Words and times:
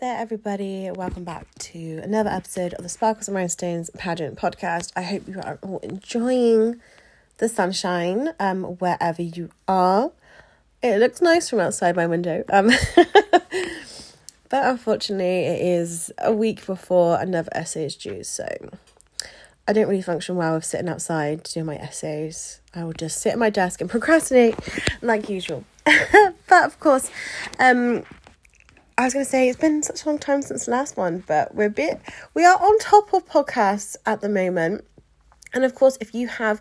There, 0.00 0.18
everybody. 0.18 0.90
Welcome 0.90 1.22
back 1.22 1.46
to 1.56 2.00
another 2.02 2.28
episode 2.28 2.74
of 2.74 2.82
the 2.82 2.88
Sparkles 2.88 3.28
and 3.28 3.36
Rhinestones 3.36 3.90
pageant 3.90 4.36
podcast. 4.36 4.90
I 4.96 5.02
hope 5.02 5.28
you 5.28 5.40
are 5.40 5.60
all 5.62 5.78
enjoying 5.84 6.80
the 7.38 7.48
sunshine 7.48 8.30
um, 8.40 8.64
wherever 8.64 9.22
you 9.22 9.50
are. 9.68 10.10
It 10.82 10.98
looks 10.98 11.22
nice 11.22 11.48
from 11.48 11.60
outside 11.60 11.94
my 11.94 12.08
window. 12.08 12.42
Um, 12.52 12.72
but 14.48 14.66
unfortunately, 14.66 15.44
it 15.46 15.60
is 15.60 16.10
a 16.18 16.32
week 16.32 16.66
before 16.66 17.20
another 17.20 17.50
essay 17.52 17.84
is 17.84 17.94
due, 17.94 18.24
so 18.24 18.48
I 19.68 19.72
don't 19.72 19.86
really 19.86 20.02
function 20.02 20.34
well 20.34 20.56
with 20.56 20.64
sitting 20.64 20.88
outside 20.88 21.44
doing 21.44 21.66
my 21.66 21.76
essays. 21.76 22.58
I 22.74 22.82
will 22.82 22.94
just 22.94 23.20
sit 23.20 23.34
at 23.34 23.38
my 23.38 23.50
desk 23.50 23.80
and 23.80 23.88
procrastinate 23.88 24.56
like 25.02 25.28
usual. 25.28 25.62
but 25.84 26.64
of 26.64 26.80
course, 26.80 27.12
um, 27.60 28.02
I 28.96 29.04
was 29.04 29.12
going 29.12 29.24
to 29.24 29.30
say 29.30 29.48
it's 29.48 29.58
been 29.58 29.82
such 29.82 30.04
a 30.04 30.08
long 30.08 30.18
time 30.18 30.40
since 30.40 30.66
the 30.66 30.70
last 30.70 30.96
one, 30.96 31.24
but 31.26 31.52
we're 31.52 31.66
a 31.66 31.70
bit 31.70 32.00
we 32.32 32.44
are 32.44 32.56
on 32.56 32.78
top 32.78 33.12
of 33.12 33.26
podcasts 33.26 33.96
at 34.06 34.20
the 34.20 34.28
moment. 34.28 34.84
And 35.52 35.64
of 35.64 35.74
course, 35.74 35.98
if 36.00 36.14
you 36.14 36.28
have 36.28 36.60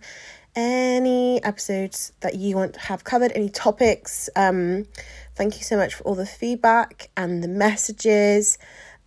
any 0.56 1.44
episodes 1.44 2.12
that 2.22 2.36
you 2.36 2.56
want 2.56 2.74
to 2.74 2.80
have 2.80 3.04
covered, 3.04 3.32
any 3.36 3.50
topics, 3.50 4.32
um, 4.36 4.88
thank 5.36 5.58
you 5.58 5.64
so 5.64 5.78
much 5.78 5.94
for 5.94 6.04
all 6.06 6.16
the 6.16 6.26
feedback 6.26 7.12
and 7.16 7.44
the 7.44 7.48
messages. 7.48 8.58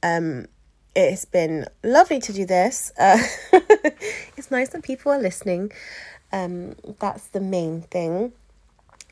Um, 0.04 0.46
it 0.94 1.10
has 1.10 1.24
been 1.24 1.66
lovely 1.82 2.20
to 2.20 2.32
do 2.32 2.46
this. 2.46 2.92
Uh, 3.00 3.18
it's 4.36 4.50
nice 4.50 4.68
that 4.70 4.82
people 4.84 5.10
are 5.10 5.20
listening. 5.20 5.72
Um, 6.32 6.76
that's 7.00 7.26
the 7.28 7.40
main 7.40 7.82
thing. 7.82 8.32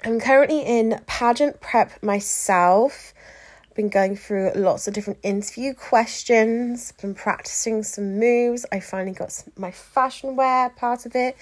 I'm 0.05 0.21
currently 0.21 0.61
in 0.61 1.01
pageant 1.07 1.61
prep 1.61 2.03
myself 2.03 3.15
been 3.75 3.89
going 3.89 4.17
through 4.17 4.53
lots 4.55 4.87
of 4.87 4.95
different 4.95 5.19
interview 5.23 5.75
questions, 5.75 6.93
been 7.01 7.15
practicing 7.15 7.83
some 7.83 8.19
moves. 8.19 8.65
I 8.73 8.81
finally 8.81 9.15
got 9.15 9.33
some, 9.33 9.53
my 9.57 9.71
fashion 9.71 10.37
wear 10.37 10.71
part 10.71 11.07
of 11.07 11.15
it. 11.15 11.37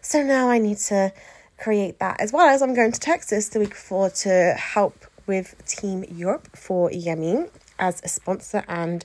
So 0.00 0.22
now 0.22 0.48
I 0.48 0.58
need 0.58 0.78
to 0.78 1.12
create 1.58 1.98
that 1.98 2.20
as 2.20 2.32
well 2.32 2.48
as 2.48 2.62
I'm 2.62 2.74
going 2.74 2.92
to 2.92 3.00
Texas 3.00 3.48
the 3.48 3.58
week 3.58 3.70
before 3.70 4.10
to 4.10 4.54
help 4.56 5.04
with 5.26 5.54
Team 5.66 6.04
Europe 6.10 6.48
for 6.56 6.90
Yemi 6.90 7.50
as 7.78 8.00
a 8.02 8.08
sponsor 8.08 8.64
and 8.68 9.04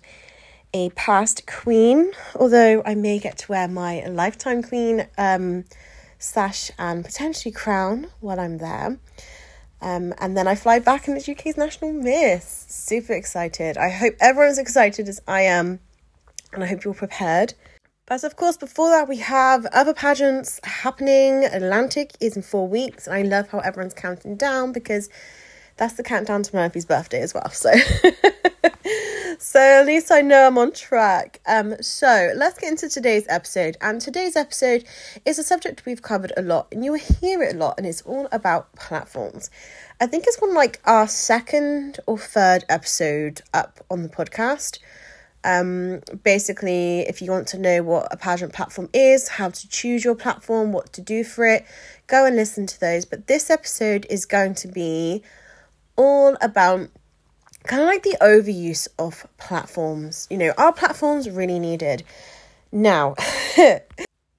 a 0.73 0.89
past 0.91 1.45
queen. 1.45 2.11
Although 2.35 2.81
I 2.85 2.95
may 2.95 3.19
get 3.19 3.37
to 3.39 3.51
wear 3.51 3.67
my 3.67 4.05
lifetime 4.07 4.63
queen 4.63 5.07
um, 5.17 5.65
sash 6.17 6.71
and 6.79 7.03
potentially 7.03 7.51
crown 7.51 8.07
while 8.21 8.39
I'm 8.39 8.57
there. 8.57 8.97
Um, 9.83 10.13
and 10.19 10.37
then 10.37 10.47
I 10.47 10.55
fly 10.55 10.79
back 10.79 11.09
in 11.09 11.15
the 11.15 11.31
UK's 11.31 11.57
National 11.57 11.91
Miss. 11.91 12.65
Super 12.69 13.11
excited. 13.11 13.77
I 13.77 13.89
hope 13.89 14.15
everyone's 14.21 14.57
excited 14.57 15.09
as 15.09 15.21
I 15.27 15.41
am, 15.41 15.81
and 16.53 16.63
I 16.63 16.67
hope 16.67 16.85
you're 16.85 16.93
prepared. 16.93 17.53
But 18.05 18.23
of 18.23 18.37
course, 18.37 18.55
before 18.55 18.89
that, 18.91 19.09
we 19.09 19.17
have 19.17 19.65
other 19.67 19.93
pageants 19.93 20.61
happening. 20.63 21.43
Atlantic 21.43 22.11
is 22.21 22.37
in 22.37 22.43
four 22.43 22.65
weeks, 22.65 23.07
and 23.07 23.15
I 23.15 23.23
love 23.23 23.49
how 23.49 23.59
everyone's 23.59 23.93
counting 23.93 24.37
down 24.37 24.71
because 24.71 25.09
that's 25.75 25.95
the 25.95 26.03
countdown 26.03 26.43
to 26.43 26.55
Murphy's 26.55 26.85
birthday 26.85 27.21
as 27.21 27.33
well. 27.33 27.49
So, 27.49 27.73
so 29.43 29.59
at 29.59 29.85
least 29.85 30.09
I 30.09 30.21
know 30.21 30.47
I'm 30.47 30.57
on 30.57 30.71
track. 30.71 31.41
Um, 31.45 31.75
so 31.81 32.31
let's 32.37 32.57
get 32.57 32.71
into 32.71 32.87
today's 32.87 33.25
episode. 33.27 33.75
And 33.81 33.99
today's 33.99 34.37
episode 34.37 34.85
is 35.25 35.37
a 35.37 35.43
subject 35.43 35.85
we've 35.85 36.01
covered 36.01 36.31
a 36.37 36.41
lot, 36.41 36.69
and 36.71 36.85
you 36.85 36.93
will 36.93 36.99
hear 36.99 37.43
it 37.43 37.53
a 37.53 37.57
lot, 37.57 37.75
and 37.77 37.85
it's 37.85 38.01
all 38.03 38.29
about 38.31 38.73
platforms. 38.77 39.51
I 39.99 40.07
think 40.07 40.23
it's 40.27 40.39
one 40.39 40.53
like 40.53 40.79
our 40.85 41.09
second 41.09 41.99
or 42.07 42.17
third 42.17 42.63
episode 42.69 43.41
up 43.53 43.85
on 43.91 44.01
the 44.01 44.07
podcast. 44.07 44.79
Um, 45.43 45.99
basically, 46.23 47.01
if 47.01 47.21
you 47.21 47.29
want 47.29 47.49
to 47.49 47.57
know 47.57 47.83
what 47.83 48.07
a 48.11 48.15
pageant 48.15 48.53
platform 48.53 48.89
is, 48.93 49.27
how 49.27 49.49
to 49.49 49.67
choose 49.67 50.05
your 50.05 50.15
platform, 50.15 50.71
what 50.71 50.93
to 50.93 51.01
do 51.01 51.25
for 51.25 51.45
it, 51.45 51.65
go 52.07 52.25
and 52.25 52.37
listen 52.37 52.65
to 52.65 52.79
those. 52.79 53.03
But 53.03 53.27
this 53.27 53.49
episode 53.49 54.07
is 54.09 54.25
going 54.25 54.55
to 54.55 54.69
be 54.69 55.21
all 55.97 56.37
about 56.39 56.87
kind 57.63 57.81
of 57.81 57.87
like 57.87 58.03
the 58.03 58.17
overuse 58.21 58.87
of 58.99 59.27
platforms. 59.37 60.27
You 60.29 60.37
know, 60.37 60.53
our 60.57 60.73
platforms 60.73 61.29
really 61.29 61.59
needed. 61.59 62.03
Now, 62.71 63.15
I 63.57 63.79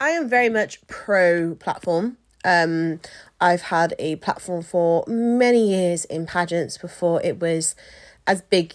am 0.01 0.29
very 0.29 0.49
much 0.49 0.87
pro 0.87 1.55
platform. 1.55 2.19
Um, 2.45 3.01
I've 3.41 3.63
had 3.63 3.95
a 3.99 4.17
platform 4.17 4.63
for 4.63 5.05
many 5.07 5.69
years 5.69 6.05
in 6.05 6.27
pageants 6.27 6.77
before 6.77 7.23
it 7.23 7.41
was 7.41 7.75
as 8.27 8.43
big 8.43 8.75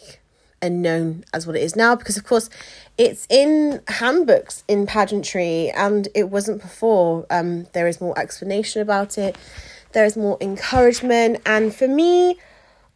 and 0.62 0.82
known 0.82 1.24
as 1.34 1.48
what 1.48 1.56
it 1.56 1.62
is 1.62 1.74
now 1.74 1.96
because 1.96 2.18
of 2.18 2.26
course 2.26 2.50
it's 2.98 3.26
in 3.30 3.80
handbooks 3.88 4.66
in 4.68 4.86
pageantry 4.86 5.70
and 5.70 6.10
it 6.14 6.30
wasn't 6.30 6.62
before 6.62 7.26
um 7.30 7.66
there 7.72 7.88
is 7.88 8.02
more 8.02 8.18
explanation 8.20 8.82
about 8.82 9.18
it 9.18 9.38
there 9.94 10.04
is 10.04 10.18
more 10.18 10.38
encouragement 10.42 11.40
and 11.46 11.74
for 11.74 11.88
me 11.88 12.38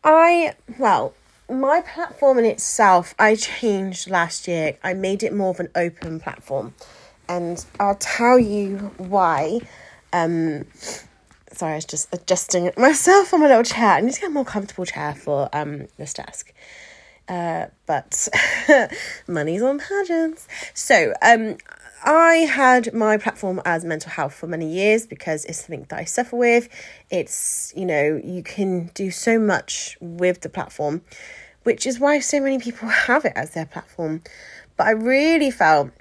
I, 0.03 0.55
well, 0.77 1.13
my 1.49 1.81
platform 1.81 2.39
in 2.39 2.45
itself, 2.45 3.13
I 3.19 3.35
changed 3.35 4.09
last 4.09 4.47
year. 4.47 4.77
I 4.83 4.93
made 4.93 5.23
it 5.23 5.33
more 5.33 5.49
of 5.49 5.59
an 5.59 5.69
open 5.75 6.19
platform. 6.19 6.73
And 7.27 7.63
I'll 7.79 7.95
tell 7.95 8.37
you 8.39 8.91
why. 8.97 9.61
Um, 10.11 10.65
sorry, 11.51 11.73
I 11.73 11.75
was 11.75 11.85
just 11.85 12.13
adjusting 12.13 12.71
myself 12.77 13.33
on 13.33 13.41
my 13.41 13.47
little 13.47 13.63
chair. 13.63 13.93
I 13.93 14.01
need 14.01 14.13
to 14.13 14.21
get 14.21 14.29
a 14.29 14.33
more 14.33 14.45
comfortable 14.45 14.85
chair 14.85 15.15
for 15.15 15.49
um 15.53 15.87
this 15.97 16.13
desk. 16.13 16.53
Uh, 17.27 17.67
but 17.85 18.27
money's 19.27 19.61
on 19.61 19.79
pageants. 19.79 20.47
So, 20.73 21.13
um, 21.21 21.57
I 22.05 22.35
had 22.35 22.93
my 22.93 23.17
platform 23.17 23.61
as 23.63 23.85
mental 23.85 24.11
health 24.11 24.33
for 24.33 24.45
many 24.45 24.69
years 24.69 25.07
because 25.07 25.45
it's 25.45 25.59
something 25.59 25.85
that 25.89 25.99
I 25.99 26.03
suffer 26.03 26.35
with. 26.35 26.67
It's, 27.09 27.71
you 27.77 27.85
know, 27.85 28.19
you 28.21 28.43
can 28.43 28.87
do 28.93 29.09
so 29.09 29.39
much 29.39 29.97
with 30.01 30.41
the 30.41 30.49
platform, 30.49 31.01
which 31.63 31.87
is 31.87 31.99
why 31.99 32.19
so 32.19 32.41
many 32.41 32.59
people 32.59 32.87
have 33.07 33.23
it 33.23 33.33
as 33.35 33.51
their 33.51 33.65
platform. 33.65 34.21
But 34.75 34.87
I 34.87 34.91
really 34.91 35.49
felt, 35.49 35.91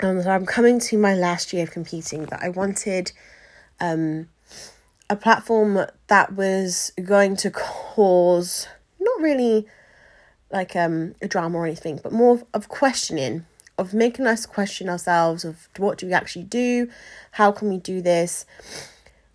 um, 0.00 0.18
that 0.18 0.28
I'm 0.28 0.46
coming 0.46 0.78
to 0.80 0.98
my 0.98 1.14
last 1.14 1.52
year 1.52 1.64
of 1.64 1.72
competing, 1.72 2.26
that 2.26 2.40
I 2.40 2.48
wanted 2.48 3.10
um, 3.80 4.28
a 5.10 5.16
platform 5.16 5.86
that 6.06 6.34
was 6.34 6.92
going 7.02 7.36
to 7.36 7.50
cause 7.50 8.68
not 9.00 9.20
really 9.20 9.66
like 10.52 10.76
um, 10.76 11.16
a 11.20 11.26
drama 11.26 11.58
or 11.58 11.66
anything, 11.66 11.98
but 12.00 12.12
more 12.12 12.42
of 12.54 12.68
questioning 12.68 13.46
of 13.78 13.94
making 13.94 14.26
us 14.26 14.46
question 14.46 14.88
ourselves 14.88 15.44
of 15.44 15.68
what 15.76 15.98
do 15.98 16.06
we 16.06 16.12
actually 16.12 16.44
do? 16.44 16.88
How 17.32 17.52
can 17.52 17.68
we 17.68 17.78
do 17.78 18.00
this? 18.00 18.44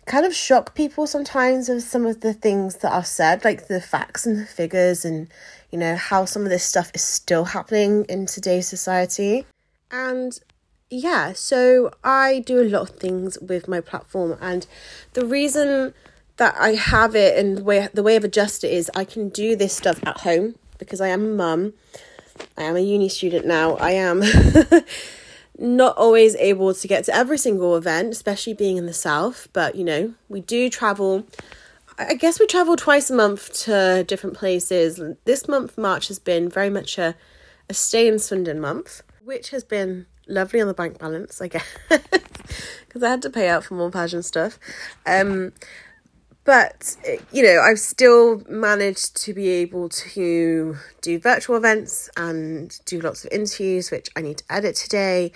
Kind 0.06 0.24
of 0.24 0.34
shock 0.34 0.74
people 0.74 1.06
sometimes 1.06 1.68
of 1.68 1.82
some 1.82 2.06
of 2.06 2.20
the 2.20 2.32
things 2.32 2.76
that 2.76 2.92
are 2.92 3.04
said 3.04 3.44
like 3.44 3.68
the 3.68 3.80
facts 3.80 4.24
and 4.24 4.38
the 4.38 4.46
figures 4.46 5.04
and 5.04 5.28
you 5.70 5.78
know 5.78 5.96
how 5.96 6.24
some 6.24 6.44
of 6.44 6.48
this 6.48 6.64
stuff 6.64 6.90
is 6.94 7.02
still 7.02 7.44
happening 7.44 8.04
in 8.08 8.24
today's 8.24 8.66
society. 8.66 9.44
And 9.90 10.38
yeah 10.90 11.32
so 11.34 11.90
i 12.02 12.42
do 12.46 12.60
a 12.60 12.64
lot 12.64 12.82
of 12.82 12.90
things 12.90 13.38
with 13.40 13.68
my 13.68 13.80
platform 13.80 14.36
and 14.40 14.66
the 15.12 15.24
reason 15.24 15.92
that 16.38 16.54
i 16.58 16.70
have 16.70 17.14
it 17.14 17.36
and 17.38 17.58
the 17.58 17.64
way 17.64 17.88
the 17.92 18.02
way 18.02 18.16
i've 18.16 18.24
adjusted 18.24 18.68
it 18.68 18.74
is 18.74 18.90
i 18.94 19.04
can 19.04 19.28
do 19.28 19.54
this 19.54 19.76
stuff 19.76 20.00
at 20.06 20.20
home 20.20 20.54
because 20.78 21.00
i 21.00 21.08
am 21.08 21.24
a 21.24 21.34
mum 21.34 21.74
I 22.56 22.64
am 22.64 22.76
a 22.76 22.80
uni 22.80 23.08
student 23.08 23.46
now. 23.46 23.76
I 23.76 23.92
am 23.92 24.22
not 25.58 25.96
always 25.96 26.36
able 26.36 26.72
to 26.74 26.88
get 26.88 27.04
to 27.04 27.14
every 27.14 27.38
single 27.38 27.76
event, 27.76 28.12
especially 28.12 28.54
being 28.54 28.76
in 28.76 28.86
the 28.86 28.92
south, 28.92 29.48
but 29.52 29.74
you 29.74 29.84
know, 29.84 30.14
we 30.28 30.40
do 30.40 30.68
travel. 30.68 31.26
I 31.98 32.14
guess 32.14 32.38
we 32.38 32.46
travel 32.46 32.76
twice 32.76 33.10
a 33.10 33.14
month 33.14 33.52
to 33.64 34.04
different 34.06 34.36
places. 34.36 35.00
This 35.24 35.48
month, 35.48 35.76
March, 35.76 36.08
has 36.08 36.20
been 36.20 36.48
very 36.48 36.70
much 36.70 36.96
a, 36.96 37.16
a 37.68 37.74
stay 37.74 38.06
in 38.06 38.20
Swindon 38.20 38.60
month, 38.60 39.02
which 39.24 39.50
has 39.50 39.64
been 39.64 40.06
lovely 40.28 40.60
on 40.60 40.68
the 40.68 40.74
bank 40.74 40.98
balance, 40.98 41.40
I 41.40 41.48
guess, 41.48 41.66
because 41.88 43.02
I 43.02 43.10
had 43.10 43.22
to 43.22 43.30
pay 43.30 43.48
out 43.48 43.64
for 43.64 43.74
more 43.74 43.90
pageant 43.90 44.24
stuff. 44.24 44.60
Um, 45.06 45.52
but 46.48 46.96
you 47.30 47.42
know 47.42 47.60
i've 47.60 47.78
still 47.78 48.42
managed 48.48 49.14
to 49.14 49.34
be 49.34 49.48
able 49.48 49.86
to 49.86 50.74
do 51.02 51.18
virtual 51.18 51.56
events 51.56 52.08
and 52.16 52.80
do 52.86 53.02
lots 53.02 53.22
of 53.22 53.30
interviews 53.30 53.90
which 53.90 54.08
i 54.16 54.22
need 54.22 54.38
to 54.38 54.44
edit 54.48 54.74
today. 54.74 55.30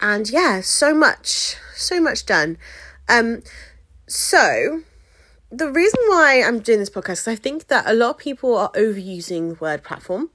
And 0.00 0.28
yeah 0.28 0.60
so 0.60 0.92
much 0.92 1.54
so 1.76 2.00
much 2.00 2.26
done. 2.26 2.58
Um 3.08 3.44
so 4.08 4.82
the 5.52 5.70
reason 5.70 6.00
why 6.08 6.42
i'm 6.44 6.58
doing 6.58 6.80
this 6.80 6.90
podcast 6.90 7.20
is 7.20 7.28
i 7.28 7.36
think 7.36 7.68
that 7.68 7.84
a 7.86 7.94
lot 7.94 8.10
of 8.10 8.18
people 8.18 8.56
are 8.56 8.72
overusing 8.72 9.50
the 9.50 9.54
word 9.60 9.84
platform 9.84 10.28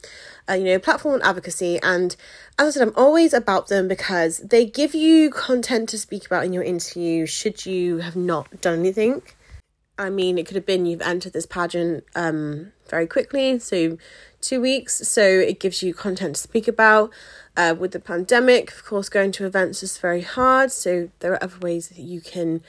uh, 0.50 0.54
you 0.54 0.64
know 0.64 0.80
platform 0.80 1.20
advocacy. 1.22 1.82
And 1.84 2.16
as 2.58 2.68
i 2.68 2.72
said 2.72 2.88
i'm 2.88 2.96
always 2.96 3.34
about 3.34 3.68
them 3.68 3.90
because 3.90 4.38
they 4.38 4.66
give 4.66 4.96
you 4.96 5.32
content 5.32 5.90
to 5.90 5.98
speak 5.98 6.26
about 6.26 6.46
in 6.46 6.54
your 6.54 6.64
interview 6.64 7.26
should 7.26 7.66
you 7.66 7.98
have 7.98 8.16
not 8.16 8.62
done 8.62 8.80
anything 8.80 9.22
I 9.98 10.10
mean, 10.10 10.38
it 10.38 10.46
could 10.46 10.56
have 10.56 10.66
been 10.66 10.86
you've 10.86 11.02
entered 11.02 11.34
this 11.34 11.46
pageant 11.46 12.04
um, 12.16 12.72
very 12.90 13.06
quickly, 13.06 13.60
so 13.60 13.98
two 14.42 14.60
weeks, 14.60 15.08
so 15.08 15.22
it 15.22 15.60
gives 15.60 15.84
you 15.84 15.94
content 15.94 16.36
to 16.36 16.42
speak 16.42 16.68
about. 16.68 17.12
Uh, 17.56 17.76
with 17.78 17.92
the 17.92 18.00
pandemic, 18.00 18.72
of 18.72 18.84
course, 18.84 19.08
going 19.08 19.32
to 19.32 19.46
events 19.46 19.84
is 19.84 19.98
very 20.00 20.22
hard, 20.22 20.72
so 20.72 21.10
there 21.20 21.34
are 21.34 21.44
other 21.44 21.60
ways 21.60 21.90
that 21.90 22.00
you 22.00 22.20
can 22.20 22.62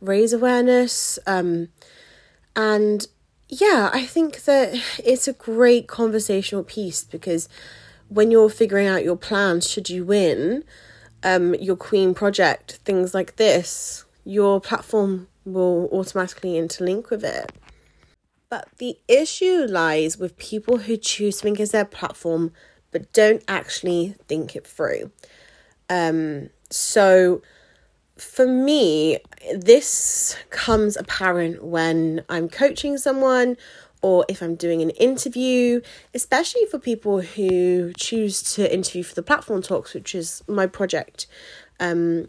raise 0.00 0.32
awareness. 0.32 1.18
Um, 1.26 1.68
and 2.56 3.06
yeah, 3.48 3.90
I 3.92 4.04
think 4.04 4.42
that 4.44 4.74
it's 5.04 5.28
a 5.28 5.32
great 5.32 5.86
conversational 5.86 6.64
piece 6.64 7.04
because 7.04 7.48
when 8.08 8.30
you're 8.32 8.50
figuring 8.50 8.88
out 8.88 9.04
your 9.04 9.16
plans, 9.16 9.70
should 9.70 9.88
you 9.88 10.04
win 10.04 10.64
um, 11.22 11.54
your 11.54 11.76
Queen 11.76 12.14
project, 12.14 12.80
things 12.84 13.14
like 13.14 13.36
this, 13.36 14.04
your 14.24 14.60
platform 14.60 15.28
will 15.44 15.88
automatically 15.92 16.52
interlink 16.52 17.10
with 17.10 17.24
it. 17.24 17.52
But 18.48 18.68
the 18.78 18.98
issue 19.08 19.66
lies 19.68 20.18
with 20.18 20.36
people 20.36 20.78
who 20.78 20.96
choose 20.96 21.40
Think 21.40 21.58
as 21.58 21.70
their 21.70 21.84
platform 21.84 22.52
but 22.90 23.12
don't 23.12 23.42
actually 23.48 24.14
think 24.28 24.54
it 24.54 24.66
through. 24.66 25.10
Um, 25.90 26.50
so 26.70 27.42
for 28.16 28.46
me, 28.46 29.18
this 29.54 30.36
comes 30.50 30.96
apparent 30.96 31.64
when 31.64 32.22
I'm 32.28 32.48
coaching 32.48 32.98
someone 32.98 33.56
or 34.02 34.24
if 34.28 34.42
I'm 34.42 34.56
doing 34.56 34.82
an 34.82 34.90
interview, 34.90 35.80
especially 36.12 36.66
for 36.66 36.78
people 36.78 37.20
who 37.22 37.92
choose 37.96 38.42
to 38.54 38.72
interview 38.72 39.02
for 39.02 39.14
the 39.14 39.22
platform 39.22 39.62
talks, 39.62 39.94
which 39.94 40.14
is 40.14 40.42
my 40.46 40.66
project 40.66 41.26
um, 41.80 42.28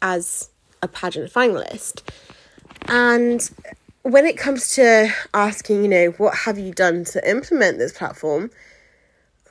as 0.00 0.50
a 0.82 0.88
pageant 0.88 1.32
finalist. 1.32 2.02
And 2.86 3.48
when 4.02 4.26
it 4.26 4.36
comes 4.36 4.74
to 4.74 5.12
asking, 5.32 5.82
you 5.82 5.88
know, 5.88 6.06
what 6.12 6.34
have 6.36 6.58
you 6.58 6.72
done 6.72 7.04
to 7.06 7.28
implement 7.30 7.78
this 7.78 7.96
platform? 7.96 8.50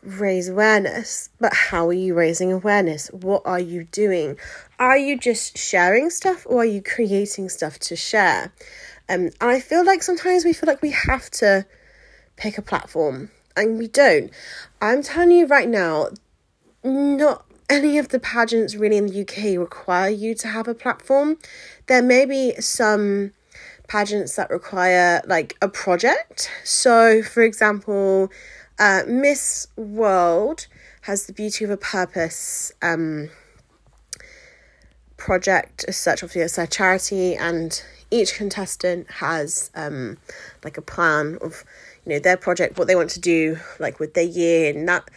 Raise 0.03 0.49
awareness. 0.49 1.29
But 1.39 1.53
how 1.53 1.87
are 1.87 1.93
you 1.93 2.13
raising 2.13 2.51
awareness? 2.51 3.07
What 3.07 3.41
are 3.45 3.59
you 3.59 3.85
doing? 3.85 4.37
Are 4.79 4.97
you 4.97 5.17
just 5.17 5.57
sharing 5.57 6.09
stuff 6.09 6.45
or 6.47 6.61
are 6.61 6.65
you 6.65 6.81
creating 6.81 7.49
stuff 7.49 7.79
to 7.79 7.95
share? 7.95 8.53
Um, 9.09 9.31
I 9.41 9.59
feel 9.59 9.85
like 9.85 10.03
sometimes 10.03 10.45
we 10.45 10.53
feel 10.53 10.67
like 10.67 10.81
we 10.81 10.91
have 10.91 11.29
to 11.31 11.65
pick 12.35 12.57
a 12.57 12.61
platform 12.61 13.31
and 13.55 13.77
we 13.77 13.87
don't. 13.87 14.31
I'm 14.81 15.03
telling 15.03 15.31
you 15.31 15.47
right 15.47 15.67
now, 15.67 16.09
not 16.83 17.45
any 17.69 17.97
of 17.97 18.09
the 18.09 18.19
pageants 18.19 18.75
really 18.75 18.97
in 18.97 19.07
the 19.07 19.21
UK 19.21 19.59
require 19.59 20.09
you 20.09 20.35
to 20.35 20.47
have 20.47 20.67
a 20.67 20.75
platform. 20.75 21.37
There 21.87 22.01
may 22.01 22.25
be 22.25 22.53
some 22.59 23.31
pageants 23.87 24.35
that 24.35 24.49
require 24.49 25.21
like 25.27 25.55
a 25.61 25.67
project. 25.67 26.49
So, 26.63 27.21
for 27.21 27.43
example, 27.43 28.29
uh, 28.79 29.03
Miss 29.07 29.67
World 29.75 30.67
has 31.01 31.25
the 31.25 31.33
Beauty 31.33 31.65
of 31.65 31.71
a 31.71 31.77
Purpose 31.77 32.71
um, 32.81 33.29
project 35.17 35.85
as 35.87 35.97
such. 35.97 36.23
Obviously, 36.23 36.41
it's 36.41 36.57
a 36.57 36.67
charity, 36.67 37.35
and 37.35 37.83
each 38.09 38.35
contestant 38.35 39.09
has 39.09 39.69
um, 39.75 40.17
like 40.63 40.77
a 40.77 40.81
plan 40.81 41.37
of 41.41 41.63
you 42.05 42.13
know 42.13 42.19
their 42.19 42.37
project, 42.37 42.77
what 42.77 42.87
they 42.87 42.95
want 42.95 43.09
to 43.11 43.19
do, 43.19 43.57
like 43.79 43.99
with 43.99 44.13
their 44.13 44.23
year, 44.23 44.73
and 44.73 44.87
that 44.87 45.07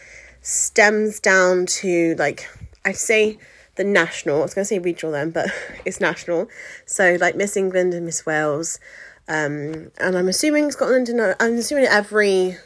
stems 0.47 1.19
down 1.19 1.65
to 1.65 2.15
like 2.17 2.49
I 2.85 2.93
say 2.93 3.37
the 3.75 3.83
national. 3.83 4.39
I 4.39 4.43
was 4.43 4.53
going 4.53 4.63
to 4.63 4.69
say 4.69 4.79
regional 4.79 5.11
then, 5.11 5.31
but 5.31 5.47
it's 5.85 5.99
national. 5.99 6.47
So 6.85 7.17
like 7.19 7.35
Miss 7.35 7.57
England 7.57 7.93
and 7.93 8.05
Miss 8.05 8.25
Wales, 8.25 8.79
um, 9.27 9.91
and 9.99 10.17
I'm 10.17 10.29
assuming 10.29 10.71
Scotland 10.71 11.09
and 11.09 11.35
I'm 11.39 11.57
assuming 11.57 11.85
every 11.85 12.57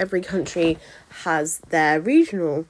every 0.00 0.20
country 0.20 0.78
has 1.22 1.58
their 1.70 2.00
regional 2.00 2.66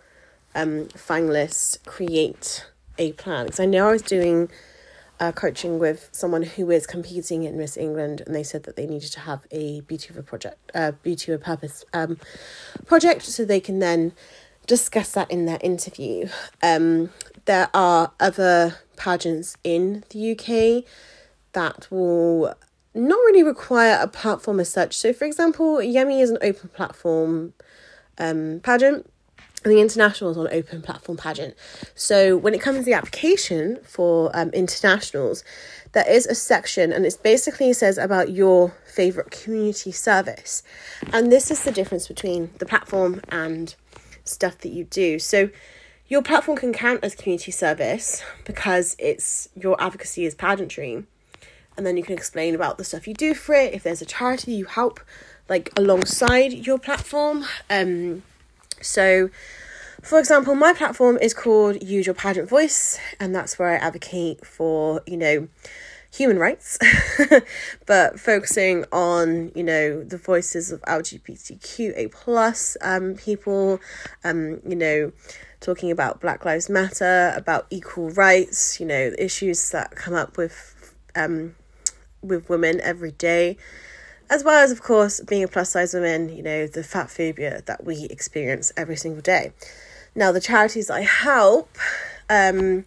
um, 0.55 0.87
finalists 0.89 1.83
create 1.87 2.67
a 2.99 3.13
plan. 3.13 3.47
Because 3.47 3.61
I 3.61 3.67
know 3.67 3.89
I 3.89 3.93
was 3.93 4.03
doing 4.03 4.51
uh, 5.21 5.33
coaching 5.33 5.79
with 5.79 6.09
someone 6.13 6.43
who 6.43 6.71
is 6.71 6.87
competing 6.87 7.45
in 7.45 7.57
Miss 7.57 7.77
England, 7.77 8.23
and 8.27 8.35
they 8.35 8.43
said 8.43 8.65
that 8.65 8.77
they 8.77 8.87
needed 8.87 9.13
to 9.13 9.21
have 9.21 9.47
a 9.51 9.81
beauty 9.83 10.09
of 10.11 10.17
a 10.17 10.23
project, 10.23 10.59
uh, 10.75 10.93
beauty 11.03 11.33
of 11.33 11.41
a 11.41 11.45
purpose 11.45 11.85
um, 11.93 12.19
project, 12.87 13.23
so 13.23 13.45
they 13.45 13.61
can 13.61 13.79
then 13.79 14.13
discuss 14.67 15.13
that 15.13 15.31
in 15.31 15.47
their 15.47 15.59
interview. 15.63 16.29
Um, 16.63 17.11
there 17.47 17.69
are 17.75 18.13
other 18.21 18.79
pageants 18.97 19.57
in 19.65 20.05
the 20.11 20.33
UK 20.33 20.85
that 21.53 21.91
will 21.91 22.55
not 22.95 23.17
really 23.17 23.43
require 23.43 23.99
a 24.01 24.09
platform 24.09 24.61
as 24.61 24.69
such. 24.69 24.97
So, 24.97 25.13
for 25.13 25.25
example, 25.25 25.83
Yummy 25.83 26.21
is 26.21 26.31
an 26.31 26.39
open 26.43 26.69
platform 26.69 27.55
um, 28.19 28.61
pageant. 28.63 29.11
The 29.65 29.81
international 29.81 30.31
is 30.31 30.37
an 30.37 30.49
open 30.53 30.83
platform 30.83 31.19
pageant. 31.19 31.55
So 31.95 32.37
when 32.37 32.55
it 32.55 32.61
comes 32.61 32.79
to 32.79 32.85
the 32.85 32.93
application 32.93 33.79
for 33.83 34.31
um, 34.35 34.51
internationals, 34.51 35.43
there 35.93 36.09
is 36.09 36.27
a 36.27 36.35
section 36.35 36.93
and 36.93 37.05
it 37.05 37.19
basically 37.23 37.73
says 37.73 37.99
about 37.99 38.31
your 38.31 38.75
favorite 38.87 39.31
community 39.31 39.91
service. 39.91 40.63
And 41.13 41.33
this 41.33 41.51
is 41.51 41.65
the 41.65 41.73
difference 41.73 42.07
between 42.07 42.51
the 42.59 42.67
platform 42.67 43.21
and 43.29 43.75
stuff 44.25 44.59
that 44.59 44.71
you 44.71 44.85
do. 44.85 45.19
So 45.19 45.51
your 46.07 46.23
platform 46.23 46.57
can 46.57 46.73
count 46.73 47.01
as 47.03 47.15
community 47.15 47.51
service 47.51 48.23
because 48.45 48.95
it's 48.99 49.49
your 49.55 49.81
advocacy 49.83 50.25
is 50.25 50.35
pageantry. 50.35 51.05
And 51.77 51.87
then 51.87 51.97
you 51.97 52.03
can 52.03 52.15
explain 52.15 52.55
about 52.55 52.79
the 52.79 52.85
stuff 52.85 53.07
you 53.07 53.15
do 53.15 53.35
for 53.35 53.55
it. 53.55 53.75
If 53.75 53.83
there's 53.83 54.03
a 54.03 54.07
charity 54.07 54.53
you 54.53 54.65
help 54.67 55.01
like 55.49 55.71
alongside 55.77 56.53
your 56.53 56.79
platform. 56.79 57.45
Um 57.71 58.23
so 58.81 59.31
for 60.03 60.21
example, 60.21 60.55
my 60.55 60.73
platform 60.73 61.19
is 61.21 61.35
called 61.35 61.83
Use 61.83 62.07
Your 62.07 62.15
Pageant 62.15 62.49
Voice, 62.49 63.01
and 63.19 63.35
that's 63.35 63.59
where 63.59 63.71
I 63.71 63.75
advocate 63.75 64.47
for, 64.47 65.03
you 65.07 65.17
know, 65.17 65.49
human 66.11 66.39
rights, 66.39 66.79
but 67.87 68.19
focusing 68.19 68.85
on 68.93 69.53
you 69.55 69.63
know 69.63 70.03
the 70.03 70.17
voices 70.17 70.73
of 70.73 70.81
LGBTQA 70.83 72.11
plus 72.11 72.77
um, 72.81 73.15
people, 73.15 73.81
um, 74.25 74.61
you 74.67 74.77
know, 74.77 75.13
talking 75.61 75.91
about 75.91 76.21
Black 76.21 76.45
Lives 76.45 76.69
Matter, 76.69 77.33
about 77.37 77.67
equal 77.71 78.11
rights, 78.11 78.81
you 78.81 78.87
know, 78.87 79.13
issues 79.19 79.71
that 79.71 79.95
come 79.95 80.15
up 80.15 80.37
with 80.37 80.95
um, 81.15 81.55
with 82.23 82.49
women 82.49 82.81
every 82.81 83.13
day, 83.13 83.57
as 84.31 84.45
well 84.45 84.63
as 84.63 84.71
of 84.71 84.83
course 84.83 85.21
being 85.21 85.43
a 85.43 85.49
plus 85.49 85.71
size 85.71 85.95
woman, 85.95 86.35
you 86.35 86.43
know, 86.43 86.67
the 86.67 86.83
fat 86.83 87.11
phobia 87.11 87.63
that 87.67 87.85
we 87.85 88.05
experience 88.05 88.73
every 88.77 88.97
single 88.97 89.23
day. 89.23 89.53
Now, 90.15 90.33
the 90.33 90.41
charities 90.41 90.91
I 90.91 91.03
help. 91.03 91.77
Um, 92.29 92.85